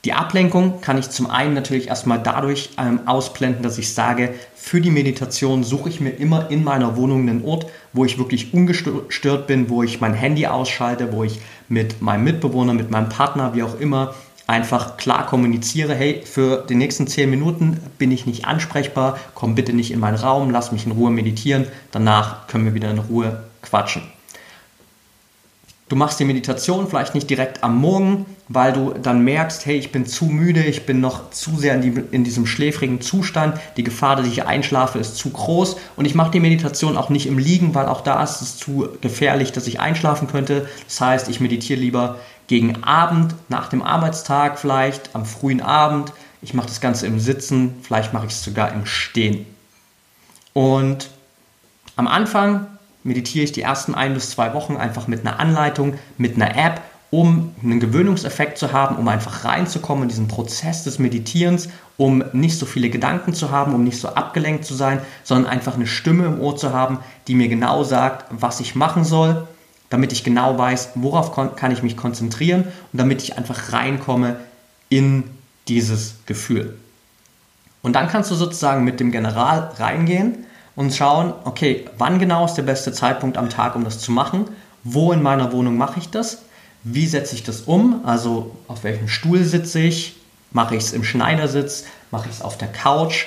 Die 0.06 0.14
Ablenkung 0.14 0.80
kann 0.80 0.98
ich 0.98 1.10
zum 1.10 1.30
einen 1.30 1.54
natürlich 1.54 1.88
erstmal 1.88 2.20
dadurch 2.20 2.70
ähm, 2.78 3.02
ausblenden, 3.08 3.64
dass 3.64 3.78
ich 3.78 3.94
sage, 3.94 4.34
für 4.56 4.80
die 4.80 4.92
Meditation 4.92 5.64
suche 5.64 5.90
ich 5.90 6.00
mir 6.00 6.12
immer 6.12 6.50
in 6.50 6.64
meiner 6.64 6.96
Wohnung 6.96 7.28
einen 7.28 7.44
Ort, 7.44 7.66
wo 7.94 8.06
ich 8.06 8.18
wirklich 8.18 8.54
ungestört 8.54 9.48
bin, 9.48 9.70
wo 9.70 9.84
ich 9.84 10.00
mein 10.00 10.14
Handy 10.14 10.48
ausschalte, 10.48 11.12
wo 11.12 11.24
ich 11.24 11.42
mit 11.68 12.02
meinem 12.02 12.24
Mitbewohner, 12.24 12.74
mit 12.74 12.92
meinem 12.92 13.10
Partner, 13.10 13.54
wie 13.54 13.64
auch 13.64 13.80
immer, 13.80 14.14
einfach 14.46 14.96
klar 14.96 15.26
kommuniziere, 15.26 15.94
hey, 15.94 16.22
für 16.24 16.66
die 16.70 16.76
nächsten 16.76 17.08
10 17.08 17.30
Minuten 17.30 17.78
bin 17.98 18.12
ich 18.12 18.26
nicht 18.26 18.46
ansprechbar, 18.46 19.20
komm 19.36 19.56
bitte 19.56 19.74
nicht 19.74 19.92
in 19.92 20.00
meinen 20.00 20.16
Raum, 20.16 20.52
lass 20.52 20.72
mich 20.72 20.86
in 20.86 20.94
Ruhe 20.94 21.12
meditieren, 21.12 21.68
danach 21.92 22.48
können 22.48 22.64
wir 22.64 22.74
wieder 22.74 22.90
in 22.90 23.00
Ruhe 23.00 23.44
quatschen. 23.62 24.04
Du 25.90 25.96
machst 25.96 26.20
die 26.20 26.26
Meditation 26.26 26.90
vielleicht 26.90 27.16
nicht 27.16 27.30
direkt 27.30 27.64
am 27.64 27.78
Morgen, 27.78 28.26
weil 28.50 28.74
du 28.74 28.94
dann 28.94 29.24
merkst, 29.24 29.66
hey, 29.66 29.78
ich 29.78 29.94
bin 29.94 30.06
zu 30.06 30.26
müde, 30.26 30.62
ich 30.64 30.86
bin 30.86 31.00
noch 31.00 31.32
zu 31.32 31.58
sehr 31.58 31.76
in, 31.76 31.82
die, 31.82 32.04
in 32.12 32.26
diesem 32.26 32.46
schläfrigen 32.46 33.00
Zustand, 33.00 33.58
die 33.78 33.84
Gefahr, 33.84 34.18
dass 34.18 34.28
ich 34.28 34.46
einschlafe, 34.46 35.00
ist 35.00 35.16
zu 35.16 35.30
groß 35.30 35.78
und 35.96 36.04
ich 36.04 36.14
mache 36.14 36.32
die 36.32 36.42
Meditation 36.42 36.98
auch 36.98 37.10
nicht 37.10 37.26
im 37.26 37.38
Liegen, 37.38 37.74
weil 37.74 37.86
auch 37.86 38.02
da 38.02 38.22
ist 38.22 38.42
es 38.42 38.58
zu 38.58 38.90
gefährlich, 39.00 39.54
dass 39.54 39.66
ich 39.66 39.80
einschlafen 39.80 40.28
könnte. 40.28 40.68
Das 40.88 41.00
heißt, 41.00 41.30
ich 41.30 41.40
meditiere 41.40 41.80
lieber 41.80 42.18
gegen 42.48 42.84
Abend, 42.84 43.36
nach 43.48 43.70
dem 43.70 43.82
Arbeitstag 43.82 44.60
vielleicht, 44.60 45.16
am 45.16 45.26
frühen 45.26 45.62
Abend. 45.62 46.12
Ich 46.42 46.54
mache 46.54 46.68
das 46.68 46.82
Ganze 46.82 47.08
im 47.08 47.20
Sitzen, 47.20 47.76
vielleicht 47.82 48.14
mache 48.14 48.26
ich 48.26 48.34
es 48.34 48.44
sogar 48.44 48.74
im 48.74 48.86
Stehen. 48.86 49.46
Und 50.52 51.10
am 51.96 52.08
Anfang 52.08 52.68
meditiere 53.08 53.46
ich 53.46 53.54
die 53.54 53.62
ersten 53.62 53.96
ein 53.96 54.14
bis 54.14 54.32
zwei 54.32 54.54
Wochen 54.54 54.76
einfach 54.76 55.08
mit 55.08 55.22
einer 55.22 55.40
Anleitung, 55.40 55.96
mit 56.18 56.36
einer 56.36 56.56
App, 56.58 56.82
um 57.10 57.56
einen 57.64 57.80
Gewöhnungseffekt 57.80 58.58
zu 58.58 58.74
haben, 58.74 58.98
um 58.98 59.08
einfach 59.08 59.46
reinzukommen 59.46 60.04
in 60.04 60.10
diesen 60.10 60.28
Prozess 60.28 60.84
des 60.84 61.00
Meditierens, 61.00 61.70
um 61.96 62.22
nicht 62.34 62.60
so 62.60 62.66
viele 62.66 62.90
Gedanken 62.90 63.34
zu 63.34 63.50
haben, 63.50 63.74
um 63.74 63.86
nicht 63.86 64.00
so 64.00 64.10
abgelenkt 64.10 64.66
zu 64.66 64.74
sein, 64.74 65.00
sondern 65.24 65.50
einfach 65.50 65.76
eine 65.76 65.88
Stimme 65.88 66.26
im 66.26 66.42
Ohr 66.42 66.58
zu 66.58 66.74
haben, 66.74 67.00
die 67.28 67.36
mir 67.36 67.48
genau 67.48 67.86
sagt, 67.86 68.26
was 68.30 68.60
ich 68.60 68.76
machen 68.76 69.06
soll, 69.06 69.48
damit 69.90 70.12
ich 70.12 70.26
genau 70.26 70.58
weiß, 70.58 70.90
worauf 70.96 71.32
kann 71.32 71.72
ich 71.72 71.82
mich 71.84 71.96
konzentrieren 71.96 72.64
und 72.92 73.00
damit 73.00 73.24
ich 73.24 73.38
einfach 73.38 73.72
reinkomme 73.72 74.36
in 74.90 75.24
dieses 75.70 76.16
Gefühl. 76.26 76.78
Und 77.84 77.94
dann 77.94 78.10
kannst 78.10 78.32
du 78.32 78.36
sozusagen 78.36 78.84
mit 78.84 79.00
dem 79.00 79.14
General 79.14 79.72
reingehen 79.78 80.46
und 80.78 80.94
schauen, 80.94 81.34
okay, 81.44 81.86
wann 81.98 82.20
genau 82.20 82.46
ist 82.46 82.54
der 82.54 82.62
beste 82.62 82.94
Zeitpunkt 82.94 83.36
am 83.36 83.50
Tag, 83.50 83.76
um 83.76 83.84
das 83.84 84.00
zu 84.00 84.12
machen? 84.12 84.46
Wo 84.84 85.12
in 85.12 85.24
meiner 85.24 85.52
Wohnung 85.52 85.76
mache 85.76 86.00
ich 86.00 86.12
das? 86.12 86.44
Wie 86.84 87.08
setze 87.08 87.34
ich 87.34 87.44
das 87.44 87.62
um? 87.62 88.02
Also 88.06 88.56
auf 88.68 88.84
welchem 88.84 89.10
Stuhl 89.10 89.44
sitze 89.44 89.80
ich? 89.80 90.16
Mache 90.52 90.76
ich 90.76 90.84
es 90.84 90.94
im 90.94 91.04
Schneidersitz? 91.04 91.86
Mache 92.12 92.30
ich 92.30 92.36
es 92.36 92.42
auf 92.44 92.60
der 92.60 92.68
Couch? 92.68 93.26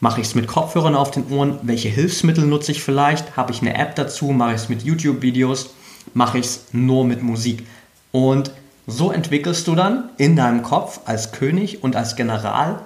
Mache 0.00 0.22
ich 0.22 0.26
es 0.26 0.34
mit 0.34 0.46
Kopfhörern 0.46 0.94
auf 0.94 1.10
den 1.10 1.30
Ohren? 1.30 1.58
Welche 1.62 1.90
Hilfsmittel 1.90 2.46
nutze 2.46 2.72
ich 2.72 2.82
vielleicht? 2.82 3.36
Habe 3.36 3.52
ich 3.52 3.60
eine 3.60 3.76
App 3.76 3.94
dazu? 3.94 4.26
Mache 4.30 4.54
ich 4.54 4.62
es 4.62 4.68
mit 4.70 4.82
YouTube-Videos? 4.82 5.74
Mache 6.14 6.38
ich 6.38 6.46
es 6.46 6.64
nur 6.72 7.04
mit 7.04 7.22
Musik? 7.22 7.66
Und 8.10 8.52
so 8.86 9.12
entwickelst 9.12 9.66
du 9.68 9.74
dann 9.74 10.08
in 10.16 10.34
deinem 10.34 10.62
Kopf 10.62 11.00
als 11.04 11.30
König 11.32 11.84
und 11.84 11.94
als 11.94 12.16
General 12.16 12.80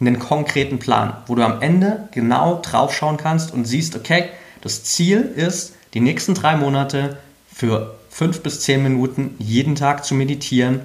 einen 0.00 0.18
konkreten 0.18 0.78
Plan, 0.78 1.16
wo 1.26 1.34
du 1.34 1.42
am 1.42 1.60
Ende 1.60 2.08
genau 2.12 2.60
draufschauen 2.62 3.16
kannst 3.16 3.52
und 3.52 3.64
siehst, 3.64 3.96
okay, 3.96 4.28
das 4.60 4.84
Ziel 4.84 5.20
ist, 5.20 5.74
die 5.94 6.00
nächsten 6.00 6.34
drei 6.34 6.56
Monate 6.56 7.18
für 7.52 7.98
fünf 8.10 8.42
bis 8.42 8.60
zehn 8.60 8.82
Minuten 8.82 9.34
jeden 9.38 9.74
Tag 9.74 10.04
zu 10.04 10.14
meditieren, 10.14 10.80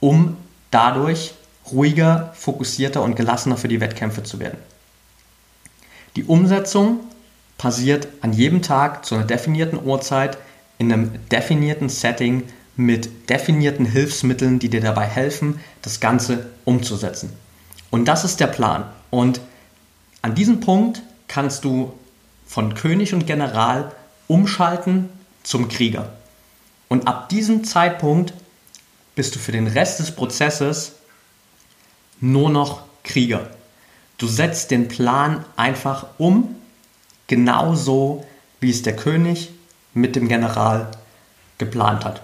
um 0.00 0.36
dadurch 0.70 1.34
ruhiger, 1.72 2.32
fokussierter 2.34 3.02
und 3.02 3.16
gelassener 3.16 3.56
für 3.56 3.68
die 3.68 3.80
Wettkämpfe 3.80 4.22
zu 4.22 4.38
werden. 4.38 4.58
Die 6.16 6.24
Umsetzung 6.24 7.00
passiert 7.58 8.08
an 8.20 8.32
jedem 8.32 8.62
Tag 8.62 9.04
zu 9.04 9.14
einer 9.14 9.24
definierten 9.24 9.84
Uhrzeit 9.84 10.38
in 10.78 10.92
einem 10.92 11.12
definierten 11.30 11.88
Setting 11.88 12.44
mit 12.76 13.30
definierten 13.30 13.86
Hilfsmitteln, 13.86 14.58
die 14.58 14.68
dir 14.68 14.80
dabei 14.80 15.06
helfen, 15.06 15.60
das 15.82 16.00
Ganze 16.00 16.50
umzusetzen. 16.64 17.32
Und 17.94 18.06
das 18.06 18.24
ist 18.24 18.40
der 18.40 18.48
Plan. 18.48 18.86
Und 19.10 19.40
an 20.20 20.34
diesem 20.34 20.58
Punkt 20.58 21.00
kannst 21.28 21.62
du 21.64 21.96
von 22.44 22.74
König 22.74 23.14
und 23.14 23.24
General 23.24 23.92
umschalten 24.26 25.10
zum 25.44 25.68
Krieger. 25.68 26.12
Und 26.88 27.06
ab 27.06 27.28
diesem 27.28 27.62
Zeitpunkt 27.62 28.34
bist 29.14 29.36
du 29.36 29.38
für 29.38 29.52
den 29.52 29.68
Rest 29.68 30.00
des 30.00 30.10
Prozesses 30.10 30.94
nur 32.20 32.50
noch 32.50 32.82
Krieger. 33.04 33.48
Du 34.18 34.26
setzt 34.26 34.72
den 34.72 34.88
Plan 34.88 35.44
einfach 35.54 36.06
um, 36.18 36.56
genauso 37.28 38.26
wie 38.58 38.70
es 38.70 38.82
der 38.82 38.96
König 38.96 39.52
mit 39.92 40.16
dem 40.16 40.26
General 40.26 40.90
geplant 41.58 42.04
hat. 42.04 42.22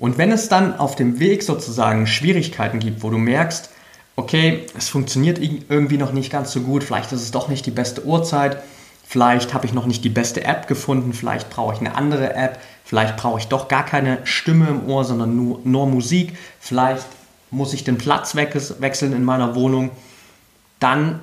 Und 0.00 0.18
wenn 0.18 0.32
es 0.32 0.48
dann 0.48 0.76
auf 0.80 0.96
dem 0.96 1.20
Weg 1.20 1.44
sozusagen 1.44 2.08
Schwierigkeiten 2.08 2.80
gibt, 2.80 3.04
wo 3.04 3.10
du 3.10 3.18
merkst, 3.18 3.70
okay, 4.16 4.66
es 4.76 4.88
funktioniert 4.88 5.38
irgendwie 5.38 5.98
noch 5.98 6.12
nicht 6.12 6.30
ganz 6.30 6.52
so 6.52 6.60
gut, 6.60 6.84
vielleicht 6.84 7.12
ist 7.12 7.22
es 7.22 7.30
doch 7.30 7.48
nicht 7.48 7.66
die 7.66 7.70
beste 7.70 8.04
Uhrzeit, 8.04 8.62
vielleicht 9.06 9.54
habe 9.54 9.66
ich 9.66 9.72
noch 9.72 9.86
nicht 9.86 10.04
die 10.04 10.10
beste 10.10 10.44
App 10.44 10.66
gefunden, 10.68 11.12
vielleicht 11.12 11.50
brauche 11.50 11.74
ich 11.74 11.80
eine 11.80 11.94
andere 11.94 12.34
App, 12.34 12.60
vielleicht 12.84 13.16
brauche 13.16 13.38
ich 13.38 13.46
doch 13.46 13.68
gar 13.68 13.84
keine 13.84 14.18
Stimme 14.24 14.68
im 14.68 14.88
Ohr, 14.88 15.04
sondern 15.04 15.36
nur, 15.36 15.60
nur 15.64 15.86
Musik, 15.86 16.36
vielleicht 16.60 17.06
muss 17.50 17.74
ich 17.74 17.84
den 17.84 17.98
Platz 17.98 18.34
wechseln 18.34 19.12
in 19.12 19.24
meiner 19.24 19.54
Wohnung, 19.54 19.90
dann 20.78 21.20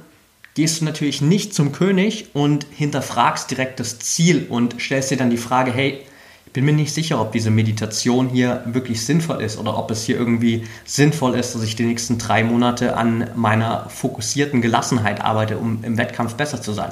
gehst 0.56 0.82
du 0.82 0.86
natürlich 0.86 1.22
nicht 1.22 1.54
zum 1.54 1.72
König 1.72 2.30
und 2.34 2.66
hinterfragst 2.76 3.50
direkt 3.50 3.80
das 3.80 4.00
Ziel 4.00 4.46
und 4.50 4.76
stellst 4.80 5.12
dir 5.12 5.18
dann 5.18 5.30
die 5.30 5.38
Frage, 5.38 5.72
hey, 5.72 6.02
ich 6.50 6.54
bin 6.54 6.66
mir 6.66 6.74
nicht 6.74 6.96
sicher, 6.96 7.22
ob 7.22 7.32
diese 7.32 7.52
Meditation 7.52 8.28
hier 8.28 8.64
wirklich 8.66 9.06
sinnvoll 9.06 9.44
ist 9.44 9.60
oder 9.60 9.78
ob 9.78 9.92
es 9.92 10.04
hier 10.06 10.18
irgendwie 10.18 10.66
sinnvoll 10.84 11.36
ist, 11.36 11.54
dass 11.54 11.62
ich 11.62 11.76
die 11.76 11.86
nächsten 11.86 12.18
drei 12.18 12.44
Monate 12.44 12.98
an 12.98 13.30
meiner 13.36 13.88
fokussierten 13.88 14.60
Gelassenheit 14.60 15.22
arbeite, 15.22 15.60
um 15.60 15.84
im 15.84 16.00
Wettkampf 16.00 16.34
besser 16.34 16.60
zu 16.60 16.74
sein. 16.74 16.92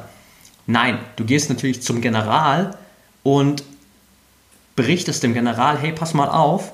Nein, 0.67 1.00
du 1.15 1.26
gehst 1.26 1.50
natürlich 1.50 1.82
zum 1.82 2.02
General 2.02 2.78
und 3.24 3.63
berichtest 4.76 5.24
dem 5.24 5.34
General, 5.34 5.76
hey, 5.80 5.91
pass 5.91 6.13
mal 6.13 6.30
auf, 6.30 6.74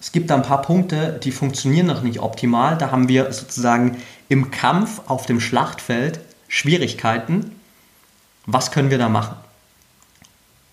es 0.00 0.10
gibt 0.10 0.30
da 0.30 0.34
ein 0.34 0.42
paar 0.42 0.62
Punkte, 0.62 1.20
die 1.22 1.30
funktionieren 1.30 1.86
noch 1.86 2.02
nicht 2.02 2.18
optimal. 2.18 2.76
Da 2.76 2.90
haben 2.90 3.08
wir 3.08 3.32
sozusagen 3.32 3.98
im 4.28 4.50
Kampf 4.50 5.02
auf 5.06 5.26
dem 5.26 5.38
Schlachtfeld 5.38 6.18
Schwierigkeiten. 6.48 7.54
Was 8.46 8.72
können 8.72 8.90
wir 8.90 8.98
da 8.98 9.08
machen? 9.08 9.36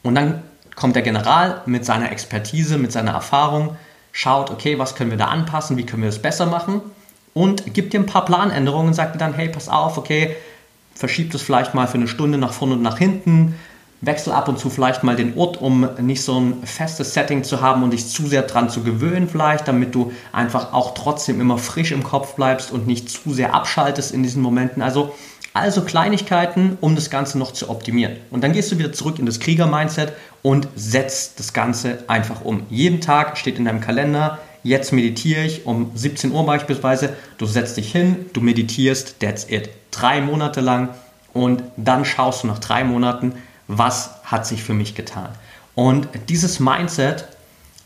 Und 0.02 0.15
dann 0.15 0.42
kommt 0.80 0.96
der 0.96 1.04
General 1.04 1.62
mit 1.65 1.86
seiner 1.86 2.12
Expertise, 2.12 2.78
mit 2.78 2.92
seiner 2.92 3.12
Erfahrung, 3.12 3.76
schaut, 4.13 4.50
okay, 4.50 4.80
was 4.80 4.96
können 4.96 5.12
wir 5.12 5.18
da 5.18 5.26
anpassen, 5.26 5.78
wie 5.78 5.86
können 5.86 6.04
wir 6.04 6.10
es 6.10 6.22
besser 6.22 6.46
machen 6.46 6.82
und 7.34 7.74
gibt 7.74 7.94
dir 7.94 8.00
ein 8.00 8.06
paar 8.06 8.26
Planänderungen 8.26 8.88
und 8.88 8.94
sagt 8.94 9.15
dir 9.15 9.20
dann, 9.20 9.34
hey, 9.34 9.50
pass 9.50 9.70
auf, 9.70 9.98
okay, 9.98 10.36
verschiebt 10.96 11.36
es 11.36 11.42
vielleicht 11.42 11.74
mal 11.74 11.88
für 11.88 11.98
eine 11.98 12.08
Stunde 12.08 12.38
nach 12.38 12.54
vorne 12.54 12.76
und 12.76 12.82
nach 12.82 12.98
hinten, 12.98 13.56
wechsel 14.02 14.32
ab 14.32 14.48
und 14.48 14.58
zu 14.58 14.70
vielleicht 14.70 15.04
mal 15.04 15.18
den 15.18 15.38
Ort, 15.38 15.58
um 15.62 15.88
nicht 16.00 16.22
so 16.22 16.39
ein 16.39 16.63
festes 16.63 17.13
Setting 17.13 17.44
zu 17.44 17.60
haben 17.60 17.84
und 17.84 17.92
dich 17.92 18.08
zu 18.08 18.28
sehr 18.28 18.44
dran 18.44 18.70
zu 18.70 18.82
gewöhnen 18.84 19.28
vielleicht, 19.28 19.68
damit 19.68 19.94
du 19.94 20.13
einfach 20.32 20.72
auch 20.72 20.94
trotzdem 20.94 21.42
immer 21.42 21.58
frisch 21.58 21.92
im 21.92 22.04
Kopf 22.04 22.36
bleibst 22.36 22.72
und 22.72 22.88
nicht 22.88 23.10
zu 23.10 23.34
sehr 23.34 23.54
abschaltest 23.54 24.13
in 24.13 24.24
diesen 24.24 24.42
Momenten. 24.42 24.82
Also 24.82 25.13
also 25.53 25.81
Kleinigkeiten, 25.81 26.77
um 26.81 26.95
das 26.95 27.09
Ganze 27.09 27.38
noch 27.38 27.51
zu 27.51 27.69
optimieren. 27.69 28.17
Und 28.31 28.43
dann 28.43 28.53
gehst 28.53 28.71
du 28.71 28.77
wieder 28.77 28.93
zurück 28.93 29.19
in 29.19 29.25
das 29.25 29.39
Krieger-Mindset 29.39 30.13
und 30.41 30.67
setzt 30.75 31.39
das 31.39 31.53
Ganze 31.53 32.03
einfach 32.07 32.41
um. 32.45 32.65
Jeden 32.69 33.01
Tag 33.01 33.38
steht 33.38 33.57
in 33.57 33.65
deinem 33.65 33.81
Kalender, 33.81 34.39
jetzt 34.63 34.93
meditiere 34.93 35.43
ich 35.43 35.65
um 35.65 35.91
17 35.95 36.31
Uhr 36.31 36.45
beispielsweise. 36.45 37.15
Du 37.38 37.45
setzt 37.45 37.77
dich 37.77 37.91
hin, 37.91 38.25
du 38.33 38.41
meditierst, 38.41 39.19
that's 39.19 39.49
it. 39.49 39.69
Drei 39.91 40.21
Monate 40.21 40.62
lang 40.62 40.89
und 41.33 41.63
dann 41.77 42.05
schaust 42.05 42.43
du 42.43 42.47
nach 42.47 42.59
drei 42.59 42.83
Monaten, 42.83 43.33
was 43.67 44.12
hat 44.23 44.45
sich 44.45 44.63
für 44.63 44.73
mich 44.73 44.95
getan. 44.95 45.29
Und 45.75 46.07
dieses 46.27 46.59
Mindset 46.59 47.27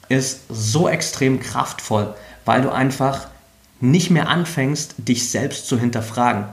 ist 0.10 0.42
so 0.50 0.88
extrem 0.88 1.40
kraftvoll, 1.40 2.14
weil 2.46 2.62
du 2.62 2.72
einfach 2.72 3.28
nicht 3.80 4.10
mehr 4.10 4.30
anfängst, 4.30 4.96
dich 4.98 5.30
selbst 5.30 5.68
zu 5.68 5.80
hinterfragen. 5.80 6.46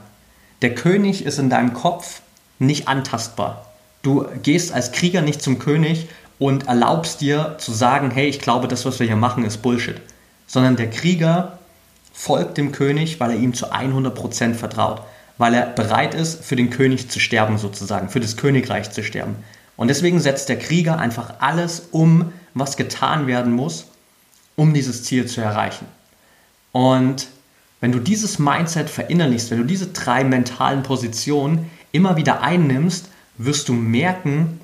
Der 0.61 0.75
König 0.75 1.25
ist 1.25 1.39
in 1.39 1.49
deinem 1.49 1.73
Kopf 1.73 2.21
nicht 2.59 2.87
antastbar. 2.87 3.65
Du 4.03 4.27
gehst 4.43 4.71
als 4.71 4.91
Krieger 4.91 5.21
nicht 5.21 5.41
zum 5.41 5.59
König 5.59 6.07
und 6.37 6.67
erlaubst 6.67 7.21
dir 7.21 7.55
zu 7.57 7.71
sagen, 7.71 8.11
hey, 8.11 8.27
ich 8.27 8.39
glaube, 8.39 8.67
das, 8.67 8.85
was 8.85 8.99
wir 8.99 9.07
hier 9.07 9.15
machen, 9.15 9.43
ist 9.43 9.61
Bullshit. 9.61 10.01
Sondern 10.47 10.75
der 10.75 10.89
Krieger 10.89 11.59
folgt 12.13 12.57
dem 12.57 12.71
König, 12.71 13.19
weil 13.19 13.31
er 13.31 13.37
ihm 13.37 13.53
zu 13.53 13.71
100% 13.71 14.53
vertraut. 14.53 15.01
Weil 15.37 15.53
er 15.53 15.65
bereit 15.67 16.13
ist, 16.13 16.43
für 16.43 16.55
den 16.55 16.69
König 16.69 17.09
zu 17.09 17.19
sterben 17.19 17.57
sozusagen, 17.57 18.09
für 18.09 18.19
das 18.19 18.37
Königreich 18.37 18.91
zu 18.91 19.03
sterben. 19.03 19.37
Und 19.77 19.87
deswegen 19.87 20.19
setzt 20.19 20.49
der 20.49 20.59
Krieger 20.59 20.99
einfach 20.99 21.35
alles 21.39 21.87
um, 21.91 22.33
was 22.53 22.77
getan 22.77 23.25
werden 23.25 23.53
muss, 23.53 23.87
um 24.55 24.73
dieses 24.73 25.03
Ziel 25.03 25.25
zu 25.25 25.41
erreichen. 25.41 25.85
Und 26.71 27.27
wenn 27.81 27.91
du 27.91 27.99
dieses 27.99 28.39
Mindset 28.39 28.89
verinnerlichst, 28.89 29.51
wenn 29.51 29.57
du 29.57 29.65
diese 29.65 29.87
drei 29.87 30.23
mentalen 30.23 30.83
Positionen 30.83 31.69
immer 31.91 32.15
wieder 32.15 32.41
einnimmst, 32.41 33.09
wirst 33.37 33.67
du 33.67 33.73
merken, 33.73 34.59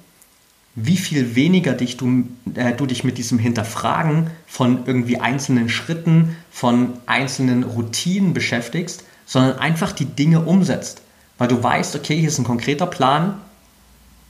wie 0.75 0.97
viel 0.97 1.36
weniger 1.36 1.73
dich 1.73 1.97
du, 1.97 2.25
äh, 2.53 2.73
du 2.73 2.86
dich 2.86 3.03
mit 3.03 3.17
diesem 3.17 3.39
Hinterfragen 3.39 4.30
von 4.45 4.86
irgendwie 4.86 5.19
einzelnen 5.19 5.69
Schritten, 5.69 6.36
von 6.51 6.93
einzelnen 7.08 7.63
Routinen 7.63 8.36
beschäftigst, 8.36 9.03
sondern 9.25 9.58
einfach 9.58 9.91
die 9.91 10.06
Dinge 10.06 10.41
umsetzt. 10.41 11.01
Weil 11.39 11.47
du 11.47 11.62
weißt, 11.62 11.95
okay, 11.95 12.17
hier 12.17 12.27
ist 12.27 12.38
ein 12.38 12.45
konkreter 12.45 12.86
Plan, 12.86 13.41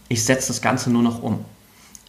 ich 0.08 0.24
setze 0.24 0.48
das 0.48 0.62
Ganze 0.62 0.90
nur 0.90 1.04
noch 1.04 1.22
um. 1.22 1.44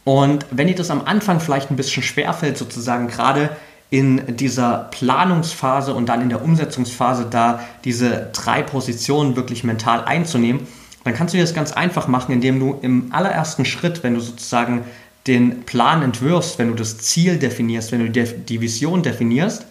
Und 0.04 0.46
wenn 0.52 0.68
dir 0.68 0.76
das 0.76 0.90
am 0.90 1.02
Anfang 1.04 1.40
vielleicht 1.40 1.70
ein 1.70 1.76
bisschen 1.76 2.04
schwerfällt, 2.04 2.56
sozusagen 2.56 3.08
gerade 3.08 3.50
in 3.90 4.37
dieser 4.37 4.88
Planungsphase 4.90 5.94
und 5.94 6.09
dann 6.09 6.20
in 6.20 6.29
der 6.29 6.42
Umsetzungsphase 6.42 7.27
da 7.31 7.61
diese 7.85 8.29
drei 8.33 8.62
Positionen 8.62 9.35
wirklich 9.37 9.64
mental 9.64 10.05
einzunehmen, 10.05 10.66
dann 11.05 11.14
kannst 11.14 11.33
du 11.33 11.38
dir 11.38 11.44
das 11.44 11.55
ganz 11.55 11.72
einfach 11.72 12.07
machen, 12.07 12.33
indem 12.33 12.61
du 12.61 12.79
im 12.83 13.12
allerersten 13.12 13.64
Schritt, 13.64 14.03
wenn 14.03 14.14
du 14.14 14.20
sozusagen 14.20 14.85
den 15.27 15.62
Plan 15.64 16.03
entwirfst, 16.03 16.59
wenn 16.59 16.68
du 16.68 16.74
das 16.74 16.98
Ziel 16.98 17.38
definierst, 17.38 17.92
wenn 17.92 18.12
du 18.12 18.27
die 18.35 18.61
Vision 18.61 19.03
definierst, 19.03 19.66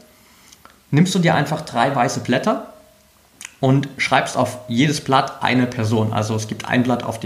nimmst 0.90 1.14
du 1.14 1.20
dir 1.20 1.36
einfach 1.36 1.62
drei 1.62 1.94
weiße 1.96 2.22
Blätter 2.22 2.74
und 3.60 3.90
schreibst 3.98 4.38
auf 4.38 4.60
jedes 4.68 5.02
Blatt 5.02 5.44
eine 5.44 5.68
Person. 5.68 6.14
Also 6.14 6.36
es 6.36 6.48
gibt 6.48 6.66
ein 6.66 6.84
Blatt, 6.84 7.04
auf, 7.04 7.20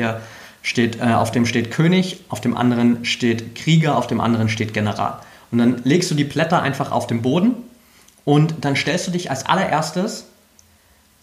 steht, 0.61 0.99
äh, 0.99 1.13
auf 1.13 1.31
dem 1.31 1.45
steht 1.45 1.71
König, 1.71 2.21
auf 2.29 2.41
dem 2.41 2.55
anderen 2.55 3.05
steht 3.05 3.55
Krieger, 3.55 3.97
auf 3.97 4.07
dem 4.07 4.21
anderen 4.21 4.49
steht 4.49 4.73
General. 4.73 5.19
Und 5.51 5.57
dann 5.57 5.81
legst 5.83 6.09
du 6.09 6.15
die 6.15 6.23
Blätter 6.23 6.61
einfach 6.61 6.91
auf 6.91 7.07
den 7.07 7.21
Boden 7.21 7.53
und 8.25 8.55
dann 8.61 8.75
stellst 8.75 9.07
du 9.07 9.11
dich 9.11 9.29
als 9.29 9.45
allererstes 9.45 10.25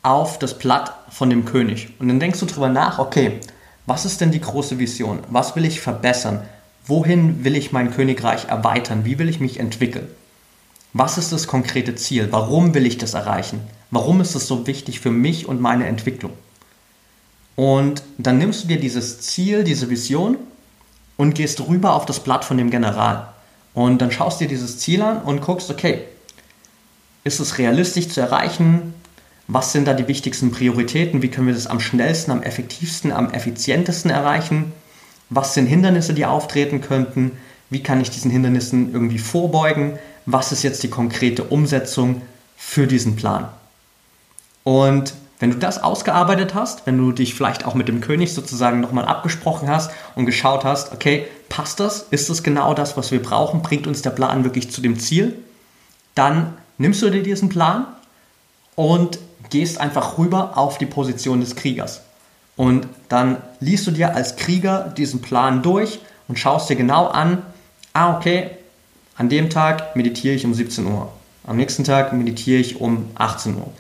auf 0.03 0.39
das 0.39 0.59
Blatt 0.59 0.95
von 1.11 1.31
dem 1.31 1.45
König. 1.45 1.89
Und 1.99 2.09
dann 2.09 2.21
denkst 2.21 2.41
du 2.41 2.47
darüber 2.47 2.69
nach, 2.69 2.99
okay, 2.99 3.41
was 3.87 4.05
ist 4.05 4.21
denn 4.21 4.31
die 4.31 4.41
große 4.41 4.79
Vision? 4.79 5.21
Was 5.31 5.57
will 5.57 5.65
ich 5.65 5.81
verbessern? 5.81 6.43
Wohin 6.87 7.45
will 7.45 7.57
ich 7.57 7.73
mein 7.73 7.91
Königreich 7.91 8.47
erweitern? 8.47 9.05
Wie 9.05 9.19
will 9.19 9.29
ich 9.29 9.41
mich 9.41 9.59
entwickeln? 9.59 10.09
Was 10.93 11.19
ist 11.19 11.33
das 11.33 11.47
konkrete 11.47 11.95
Ziel? 11.95 12.29
Warum 12.31 12.75
will 12.75 12.87
ich 12.87 12.99
das 12.99 13.15
erreichen? 13.15 13.61
Warum 13.91 14.21
ist 14.21 14.35
es 14.35 14.47
so 14.47 14.67
wichtig 14.67 15.01
für 15.01 15.11
mich 15.11 15.47
und 15.47 15.61
meine 15.61 15.87
Entwicklung? 15.87 16.33
Und 17.57 18.03
dann 18.19 18.39
nimmst 18.39 18.65
du 18.65 18.69
dir 18.69 18.79
dieses 18.79 19.21
Ziel, 19.21 19.65
diese 19.65 19.91
Vision 19.91 20.37
und 21.17 21.35
gehst 21.35 21.61
rüber 21.67 21.95
auf 21.95 22.07
das 22.07 22.21
Blatt 22.21 22.45
von 22.45 22.57
dem 22.57 22.71
General. 22.71 23.29
Und 23.79 24.03
dann 24.03 24.11
schaust 24.11 24.41
dir 24.41 24.49
dieses 24.49 24.81
Ziel 24.81 25.03
an 25.03 25.23
und 25.23 25.41
guckst, 25.41 25.71
okay, 25.71 26.01
ist 27.23 27.39
es 27.39 27.59
realistisch 27.59 28.09
zu 28.09 28.21
erreichen? 28.21 28.93
Was 29.47 29.71
sind 29.71 29.87
da 29.87 29.95
die 29.95 30.09
wichtigsten 30.09 30.51
Prioritäten? 30.51 31.23
Wie 31.23 31.29
können 31.29 31.47
wir 31.47 31.55
das 31.55 31.69
am 31.69 31.79
schnellsten, 31.79 32.33
am 32.33 32.43
effektivsten, 32.43 33.13
am 33.13 33.31
effizientesten 33.31 34.11
erreichen? 34.11 34.73
Was 35.31 35.55
sind 35.55 35.67
Hindernisse, 35.67 36.13
die 36.13 36.27
auftreten 36.27 36.81
könnten? 36.81 37.39
Wie 37.71 37.81
kann 37.81 38.01
ich 38.01 38.11
diesen 38.11 38.33
Hindernissen 38.33 38.93
irgendwie 38.93 39.21
vorbeugen? 39.21 39.97
Was 40.27 40.51
ist 40.51 40.65
jetzt 40.65 40.83
die 40.83 40.91
konkrete 40.91 41.45
Umsetzung 41.45 42.23
für 42.57 42.89
diesen 42.89 43.15
Plan? 43.15 43.49
Und 44.65 45.15
wenn 45.39 45.51
du 45.51 45.57
das 45.57 45.83
ausgearbeitet 45.83 46.55
hast, 46.55 46.87
wenn 46.87 46.99
du 46.99 47.13
dich 47.13 47.35
vielleicht 47.35 47.65
auch 47.65 47.75
mit 47.75 47.89
dem 47.89 48.01
König 48.01 48.35
sozusagen 48.35 48.81
nochmal 48.81 49.05
abgesprochen 49.05 49.69
hast 49.69 49.91
und 50.17 50.27
geschaut 50.27 50.65
hast, 50.65 50.93
okay, 50.93 51.27
passt 51.49 51.81
das? 51.81 52.07
Ist 52.11 52.29
das 52.29 52.43
genau 52.43 52.75
das, 52.75 52.97
was 52.97 53.13
wir 53.13 53.23
brauchen? 53.23 53.63
Bringt 53.63 53.87
uns 53.87 54.03
der 54.03 54.11
Plan 54.11 54.45
wirklich 54.45 54.71
zu 54.71 54.81
dem 54.81 54.99
Ziel? 54.99 55.39
Dann 56.15 56.55
nimmst 56.77 57.03
du 57.03 57.11
dir 57.11 57.23
diesen 57.23 57.49
Plan 57.49 57.87
und 58.75 59.19
gehst 59.51 59.81
einfach 59.81 60.19
rüber 60.19 60.59
auf 60.59 60.79
die 60.79 60.87
Position 60.87 61.41
des 61.41 61.55
Kriegers. 61.55 62.03
Und 62.57 62.89
dann 63.09 63.37
liest 63.61 63.87
du 63.87 63.93
dir 63.93 64.17
als 64.17 64.35
Krieger 64.35 64.93
diesen 64.97 65.23
Plan 65.23 65.63
durch 65.63 66.01
und 66.27 66.39
schaust 66.39 66.69
dir 66.69 66.77
genau 66.77 67.07
an, 67.07 67.43
ah, 67.93 68.17
okay, 68.17 68.51
an 69.17 69.29
dem 69.29 69.51
Tag 69.51 69.95
meditiere 69.95 70.35
ich 70.35 70.45
um 70.45 70.55
17 70.55 70.87
Uhr. 70.87 71.13
Am 71.47 71.57
nächsten 71.57 71.85
Tag 71.85 72.13
meditiere 72.13 72.61
ich 72.61 72.81
um 72.81 73.11
18 73.15 73.57
Uhr. 73.57 73.73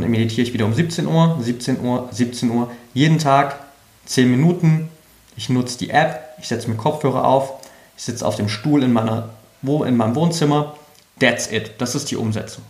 Dann 0.00 0.10
meditiere 0.10 0.46
ich 0.46 0.52
wieder 0.52 0.64
um 0.64 0.74
17 0.74 1.06
Uhr, 1.06 1.38
17 1.40 1.80
Uhr, 1.80 2.08
17 2.10 2.50
Uhr. 2.50 2.70
Jeden 2.92 3.18
Tag 3.18 3.58
10 4.06 4.30
Minuten. 4.30 4.88
Ich 5.36 5.48
nutze 5.48 5.78
die 5.78 5.90
App, 5.90 6.36
ich 6.38 6.48
setze 6.48 6.68
mir 6.68 6.76
Kopfhörer 6.76 7.24
auf, 7.24 7.54
ich 7.96 8.04
sitze 8.04 8.26
auf 8.26 8.36
dem 8.36 8.48
Stuhl 8.48 8.82
in, 8.82 8.92
meiner, 8.92 9.30
in 9.62 9.96
meinem 9.96 10.14
Wohnzimmer. 10.14 10.76
That's 11.18 11.50
it. 11.50 11.72
Das 11.78 11.94
ist 11.94 12.10
die 12.10 12.16
Umsetzung. 12.16 12.64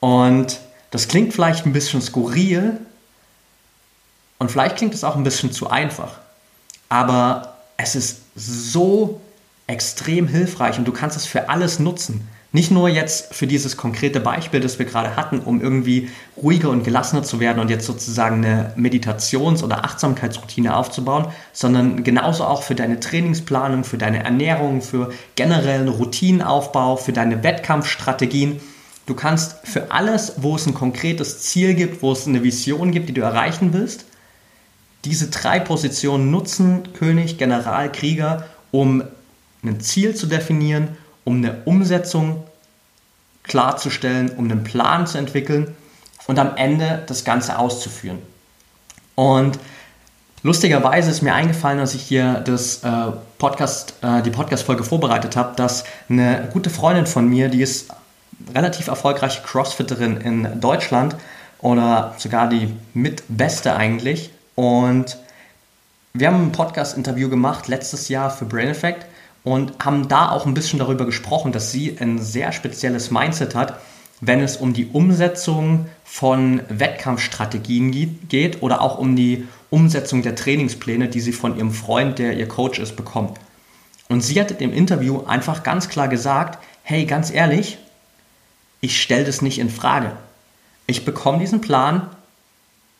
Und 0.00 0.60
das 0.90 1.08
klingt 1.08 1.32
vielleicht 1.32 1.64
ein 1.64 1.72
bisschen 1.72 2.02
skurril 2.02 2.78
und 4.38 4.50
vielleicht 4.50 4.76
klingt 4.76 4.94
es 4.94 5.04
auch 5.04 5.16
ein 5.16 5.24
bisschen 5.24 5.52
zu 5.52 5.70
einfach. 5.70 6.18
Aber 6.88 7.56
es 7.76 7.94
ist 7.94 8.22
so 8.34 9.20
extrem 9.66 10.26
hilfreich 10.26 10.78
und 10.78 10.84
du 10.84 10.92
kannst 10.92 11.16
es 11.16 11.24
für 11.24 11.48
alles 11.48 11.78
nutzen. 11.78 12.28
Nicht 12.54 12.70
nur 12.70 12.90
jetzt 12.90 13.34
für 13.34 13.46
dieses 13.46 13.78
konkrete 13.78 14.20
Beispiel, 14.20 14.60
das 14.60 14.78
wir 14.78 14.84
gerade 14.84 15.16
hatten, 15.16 15.40
um 15.40 15.62
irgendwie 15.62 16.10
ruhiger 16.36 16.68
und 16.68 16.84
gelassener 16.84 17.22
zu 17.22 17.40
werden 17.40 17.60
und 17.60 17.70
jetzt 17.70 17.86
sozusagen 17.86 18.44
eine 18.44 18.74
Meditations- 18.76 19.64
oder 19.64 19.86
Achtsamkeitsroutine 19.86 20.76
aufzubauen, 20.76 21.28
sondern 21.54 22.04
genauso 22.04 22.44
auch 22.44 22.62
für 22.62 22.74
deine 22.74 23.00
Trainingsplanung, 23.00 23.84
für 23.84 23.96
deine 23.96 24.22
Ernährung, 24.22 24.82
für 24.82 25.12
generellen 25.34 25.88
Routinenaufbau, 25.88 26.96
für 26.96 27.14
deine 27.14 27.42
Wettkampfstrategien. 27.42 28.60
Du 29.06 29.14
kannst 29.14 29.66
für 29.66 29.90
alles, 29.90 30.34
wo 30.36 30.54
es 30.54 30.66
ein 30.66 30.74
konkretes 30.74 31.40
Ziel 31.40 31.72
gibt, 31.72 32.02
wo 32.02 32.12
es 32.12 32.26
eine 32.26 32.42
Vision 32.42 32.92
gibt, 32.92 33.08
die 33.08 33.14
du 33.14 33.22
erreichen 33.22 33.72
willst, 33.72 34.04
diese 35.06 35.30
drei 35.30 35.58
Positionen 35.58 36.30
nutzen, 36.30 36.92
König, 36.92 37.38
General, 37.38 37.90
Krieger, 37.90 38.44
um 38.70 39.02
ein 39.64 39.80
Ziel 39.80 40.14
zu 40.14 40.26
definieren 40.26 40.98
um 41.24 41.36
eine 41.36 41.62
Umsetzung 41.64 42.44
klarzustellen, 43.42 44.30
um 44.36 44.50
einen 44.50 44.64
Plan 44.64 45.06
zu 45.06 45.18
entwickeln 45.18 45.74
und 46.26 46.38
am 46.38 46.56
Ende 46.56 47.02
das 47.06 47.24
Ganze 47.24 47.58
auszuführen. 47.58 48.18
Und 49.14 49.58
lustigerweise 50.42 51.10
ist 51.10 51.22
mir 51.22 51.34
eingefallen, 51.34 51.80
als 51.80 51.94
ich 51.94 52.02
hier 52.02 52.34
das, 52.44 52.82
äh, 52.84 53.12
Podcast, 53.38 53.94
äh, 54.02 54.22
die 54.22 54.30
Podcast-Folge 54.30 54.84
vorbereitet 54.84 55.36
habe, 55.36 55.56
dass 55.56 55.84
eine 56.08 56.48
gute 56.52 56.70
Freundin 56.70 57.06
von 57.06 57.28
mir, 57.28 57.48
die 57.48 57.62
ist 57.62 57.90
relativ 58.54 58.88
erfolgreiche 58.88 59.42
Crossfitterin 59.42 60.16
in 60.16 60.60
Deutschland 60.60 61.16
oder 61.58 62.14
sogar 62.18 62.48
die 62.48 62.74
mitbeste 62.94 63.74
eigentlich. 63.76 64.30
Und 64.54 65.18
wir 66.12 66.28
haben 66.28 66.46
ein 66.46 66.52
Podcast-Interview 66.52 67.28
gemacht 67.28 67.68
letztes 67.68 68.08
Jahr 68.08 68.30
für 68.30 68.44
Brain 68.44 68.68
Effect 68.68 69.06
und 69.44 69.84
haben 69.84 70.08
da 70.08 70.30
auch 70.30 70.46
ein 70.46 70.54
bisschen 70.54 70.78
darüber 70.78 71.04
gesprochen, 71.04 71.52
dass 71.52 71.72
sie 71.72 71.96
ein 71.98 72.18
sehr 72.20 72.52
spezielles 72.52 73.10
Mindset 73.10 73.54
hat, 73.54 73.80
wenn 74.20 74.40
es 74.40 74.56
um 74.56 74.72
die 74.72 74.86
Umsetzung 74.86 75.86
von 76.04 76.60
Wettkampfstrategien 76.68 78.28
geht 78.28 78.62
oder 78.62 78.80
auch 78.80 78.98
um 78.98 79.16
die 79.16 79.48
Umsetzung 79.68 80.22
der 80.22 80.36
Trainingspläne, 80.36 81.08
die 81.08 81.20
sie 81.20 81.32
von 81.32 81.56
ihrem 81.56 81.72
Freund, 81.72 82.18
der 82.20 82.36
ihr 82.36 82.46
Coach 82.46 82.78
ist, 82.78 82.94
bekommt. 82.94 83.38
Und 84.08 84.20
sie 84.20 84.40
hat 84.40 84.60
im 84.60 84.72
Interview 84.72 85.24
einfach 85.24 85.62
ganz 85.64 85.88
klar 85.88 86.06
gesagt, 86.06 86.62
hey, 86.84 87.04
ganz 87.04 87.32
ehrlich, 87.32 87.78
ich 88.80 89.00
stelle 89.00 89.24
das 89.24 89.42
nicht 89.42 89.58
in 89.58 89.70
Frage. 89.70 90.12
Ich 90.86 91.04
bekomme 91.04 91.38
diesen 91.38 91.60
Plan 91.60 92.08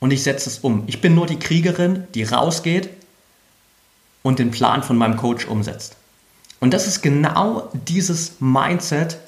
und 0.00 0.12
ich 0.12 0.22
setze 0.22 0.48
es 0.48 0.58
um. 0.60 0.84
Ich 0.86 1.00
bin 1.00 1.14
nur 1.14 1.26
die 1.26 1.38
Kriegerin, 1.38 2.08
die 2.14 2.24
rausgeht 2.24 2.88
und 4.22 4.38
den 4.38 4.50
Plan 4.50 4.82
von 4.82 4.96
meinem 4.96 5.16
Coach 5.16 5.46
umsetzt. 5.46 5.96
Und 6.62 6.72
das 6.72 6.86
ist 6.86 7.02
genau 7.02 7.70
dieses 7.88 8.36
Mindset 8.38 9.18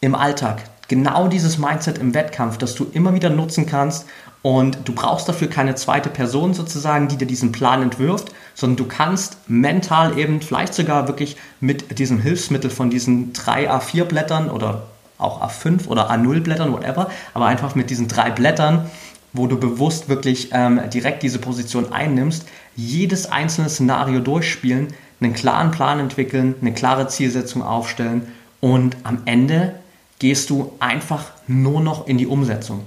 im 0.00 0.16
Alltag. 0.16 0.64
Genau 0.88 1.28
dieses 1.28 1.58
Mindset 1.58 1.98
im 1.98 2.12
Wettkampf, 2.12 2.58
das 2.58 2.74
du 2.74 2.88
immer 2.92 3.14
wieder 3.14 3.30
nutzen 3.30 3.66
kannst. 3.66 4.06
Und 4.42 4.78
du 4.84 4.92
brauchst 4.92 5.28
dafür 5.28 5.48
keine 5.48 5.76
zweite 5.76 6.10
Person 6.10 6.52
sozusagen, 6.52 7.06
die 7.06 7.16
dir 7.16 7.28
diesen 7.28 7.52
Plan 7.52 7.82
entwirft, 7.82 8.32
sondern 8.56 8.78
du 8.78 8.86
kannst 8.86 9.48
mental 9.48 10.18
eben 10.18 10.42
vielleicht 10.42 10.74
sogar 10.74 11.06
wirklich 11.06 11.36
mit 11.60 12.00
diesem 12.00 12.18
Hilfsmittel 12.20 12.68
von 12.70 12.90
diesen 12.90 13.32
drei 13.32 13.70
A4 13.70 14.02
Blättern 14.02 14.50
oder 14.50 14.88
auch 15.18 15.40
A5 15.40 15.86
oder 15.86 16.10
A0 16.10 16.40
Blättern, 16.40 16.72
whatever, 16.72 17.12
aber 17.32 17.46
einfach 17.46 17.76
mit 17.76 17.90
diesen 17.90 18.08
drei 18.08 18.30
Blättern, 18.30 18.90
wo 19.32 19.46
du 19.46 19.56
bewusst 19.56 20.08
wirklich 20.08 20.48
ähm, 20.52 20.80
direkt 20.92 21.22
diese 21.22 21.38
Position 21.38 21.92
einnimmst, 21.92 22.44
jedes 22.74 23.30
einzelne 23.30 23.68
Szenario 23.68 24.18
durchspielen, 24.18 24.88
einen 25.20 25.34
klaren 25.34 25.70
Plan 25.70 26.00
entwickeln, 26.00 26.54
eine 26.60 26.72
klare 26.72 27.08
Zielsetzung 27.08 27.62
aufstellen 27.62 28.28
und 28.60 28.96
am 29.04 29.22
Ende 29.24 29.74
gehst 30.18 30.50
du 30.50 30.72
einfach 30.80 31.32
nur 31.46 31.80
noch 31.80 32.06
in 32.06 32.18
die 32.18 32.26
Umsetzung. 32.26 32.84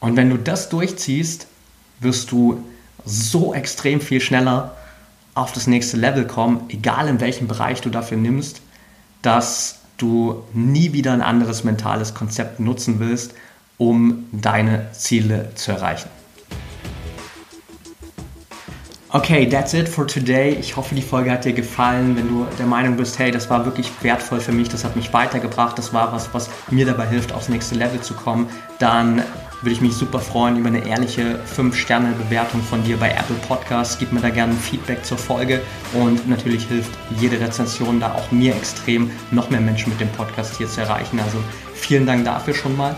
Und 0.00 0.16
wenn 0.16 0.30
du 0.30 0.36
das 0.36 0.68
durchziehst, 0.68 1.46
wirst 2.00 2.30
du 2.30 2.62
so 3.04 3.54
extrem 3.54 4.00
viel 4.00 4.20
schneller 4.20 4.76
auf 5.34 5.52
das 5.52 5.66
nächste 5.66 5.96
Level 5.96 6.26
kommen, 6.26 6.64
egal 6.68 7.08
in 7.08 7.20
welchem 7.20 7.48
Bereich 7.48 7.80
du 7.80 7.90
dafür 7.90 8.16
nimmst, 8.18 8.60
dass 9.22 9.80
du 9.96 10.44
nie 10.52 10.92
wieder 10.92 11.12
ein 11.12 11.22
anderes 11.22 11.64
mentales 11.64 12.14
Konzept 12.14 12.60
nutzen 12.60 13.00
willst, 13.00 13.34
um 13.76 14.26
deine 14.32 14.92
Ziele 14.92 15.50
zu 15.54 15.72
erreichen. 15.72 16.08
Okay, 19.10 19.48
that's 19.48 19.72
it 19.72 19.88
for 19.88 20.06
today. 20.06 20.50
Ich 20.50 20.76
hoffe, 20.76 20.94
die 20.94 21.00
Folge 21.00 21.30
hat 21.30 21.46
dir 21.46 21.54
gefallen. 21.54 22.14
Wenn 22.14 22.28
du 22.28 22.46
der 22.58 22.66
Meinung 22.66 22.98
bist, 22.98 23.18
hey, 23.18 23.30
das 23.30 23.48
war 23.48 23.64
wirklich 23.64 23.90
wertvoll 24.02 24.38
für 24.38 24.52
mich, 24.52 24.68
das 24.68 24.84
hat 24.84 24.96
mich 24.96 25.14
weitergebracht, 25.14 25.78
das 25.78 25.94
war 25.94 26.12
was, 26.12 26.34
was 26.34 26.50
mir 26.70 26.84
dabei 26.84 27.06
hilft, 27.06 27.32
aufs 27.32 27.48
nächste 27.48 27.74
Level 27.74 28.02
zu 28.02 28.12
kommen, 28.12 28.50
dann 28.78 29.22
würde 29.62 29.72
ich 29.72 29.80
mich 29.80 29.94
super 29.94 30.18
freuen 30.18 30.58
über 30.58 30.68
eine 30.68 30.86
ehrliche 30.86 31.40
5-Sterne-Bewertung 31.56 32.60
von 32.60 32.84
dir 32.84 32.98
bei 32.98 33.10
Apple 33.10 33.36
Podcasts. 33.48 33.98
Gib 33.98 34.12
mir 34.12 34.20
da 34.20 34.28
gerne 34.28 34.52
Feedback 34.52 35.02
zur 35.06 35.16
Folge 35.16 35.62
und 35.94 36.28
natürlich 36.28 36.66
hilft 36.66 36.90
jede 37.18 37.40
Rezension 37.40 38.00
da 38.00 38.12
auch 38.12 38.30
mir 38.30 38.54
extrem, 38.54 39.10
noch 39.30 39.48
mehr 39.48 39.62
Menschen 39.62 39.88
mit 39.88 40.02
dem 40.02 40.10
Podcast 40.10 40.58
hier 40.58 40.68
zu 40.68 40.82
erreichen. 40.82 41.18
Also 41.18 41.38
vielen 41.72 42.04
Dank 42.04 42.26
dafür 42.26 42.52
schon 42.52 42.76
mal. 42.76 42.94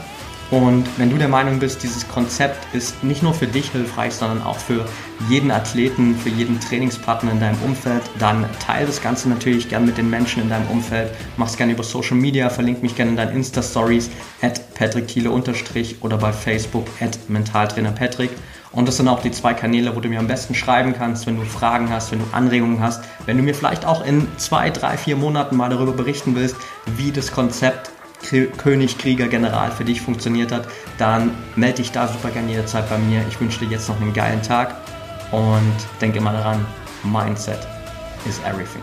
Und 0.50 0.84
wenn 0.96 1.10
du 1.10 1.16
der 1.16 1.28
Meinung 1.28 1.60
bist, 1.60 1.82
dieses 1.84 2.08
Konzept 2.08 2.74
ist 2.74 3.04
nicht 3.04 3.22
nur 3.22 3.32
für 3.32 3.46
dich 3.46 3.70
hilfreich, 3.70 4.14
sondern 4.14 4.42
auch 4.42 4.58
für 4.58 4.84
jeden 5.28 5.52
Athleten, 5.52 6.16
für 6.16 6.28
jeden 6.28 6.58
Trainingspartner 6.58 7.30
in 7.30 7.38
deinem 7.38 7.62
Umfeld, 7.62 8.02
dann 8.18 8.44
teile 8.58 8.86
das 8.86 9.00
Ganze 9.00 9.28
natürlich 9.28 9.68
gerne 9.68 9.86
mit 9.86 9.96
den 9.96 10.10
Menschen 10.10 10.42
in 10.42 10.48
deinem 10.48 10.66
Umfeld. 10.68 11.12
Mach 11.36 11.46
es 11.46 11.56
gerne 11.56 11.72
über 11.72 11.84
Social 11.84 12.16
Media, 12.16 12.50
verlink 12.50 12.82
mich 12.82 12.96
gerne 12.96 13.12
in 13.12 13.16
deinen 13.16 13.36
Insta-Stories 13.36 14.10
at 14.42 14.74
Patrick 14.74 15.06
Thiele 15.06 15.30
oder 15.30 16.18
bei 16.18 16.32
Facebook 16.32 16.86
at 17.00 17.16
Mentaltrainer 17.28 17.92
Patrick. 17.92 18.30
Und 18.72 18.86
das 18.86 18.96
sind 18.96 19.08
auch 19.08 19.22
die 19.22 19.32
zwei 19.32 19.54
Kanäle, 19.54 19.94
wo 19.94 20.00
du 20.00 20.08
mir 20.08 20.18
am 20.18 20.28
besten 20.28 20.54
schreiben 20.54 20.94
kannst, 20.96 21.26
wenn 21.26 21.36
du 21.36 21.44
Fragen 21.44 21.90
hast, 21.90 22.10
wenn 22.10 22.20
du 22.20 22.24
Anregungen 22.32 22.80
hast, 22.80 23.04
wenn 23.26 23.36
du 23.36 23.42
mir 23.42 23.54
vielleicht 23.54 23.84
auch 23.84 24.04
in 24.04 24.26
zwei, 24.36 24.70
drei, 24.70 24.96
vier 24.96 25.16
Monaten 25.16 25.56
mal 25.56 25.70
darüber 25.70 25.92
berichten 25.92 26.34
willst, 26.34 26.56
wie 26.96 27.10
das 27.10 27.32
Konzept 27.32 27.90
König, 28.56 28.98
Krieger, 28.98 29.28
General 29.28 29.70
für 29.70 29.85
dich 29.85 30.00
funktioniert 30.00 30.52
hat, 30.52 30.68
dann 30.98 31.30
melde 31.56 31.78
dich 31.78 31.92
da 31.92 32.06
super 32.06 32.30
gerne 32.30 32.50
jederzeit 32.50 32.88
bei 32.88 32.98
mir. 32.98 33.24
Ich 33.28 33.40
wünsche 33.40 33.61
dir 33.61 33.68
jetzt 33.68 33.88
noch 33.88 34.00
einen 34.00 34.12
geilen 34.12 34.42
Tag 34.42 34.76
und 35.30 35.74
denke 36.00 36.18
immer 36.18 36.33
daran, 36.33 36.66
Mindset 37.02 37.66
is 38.26 38.38
everything. 38.40 38.83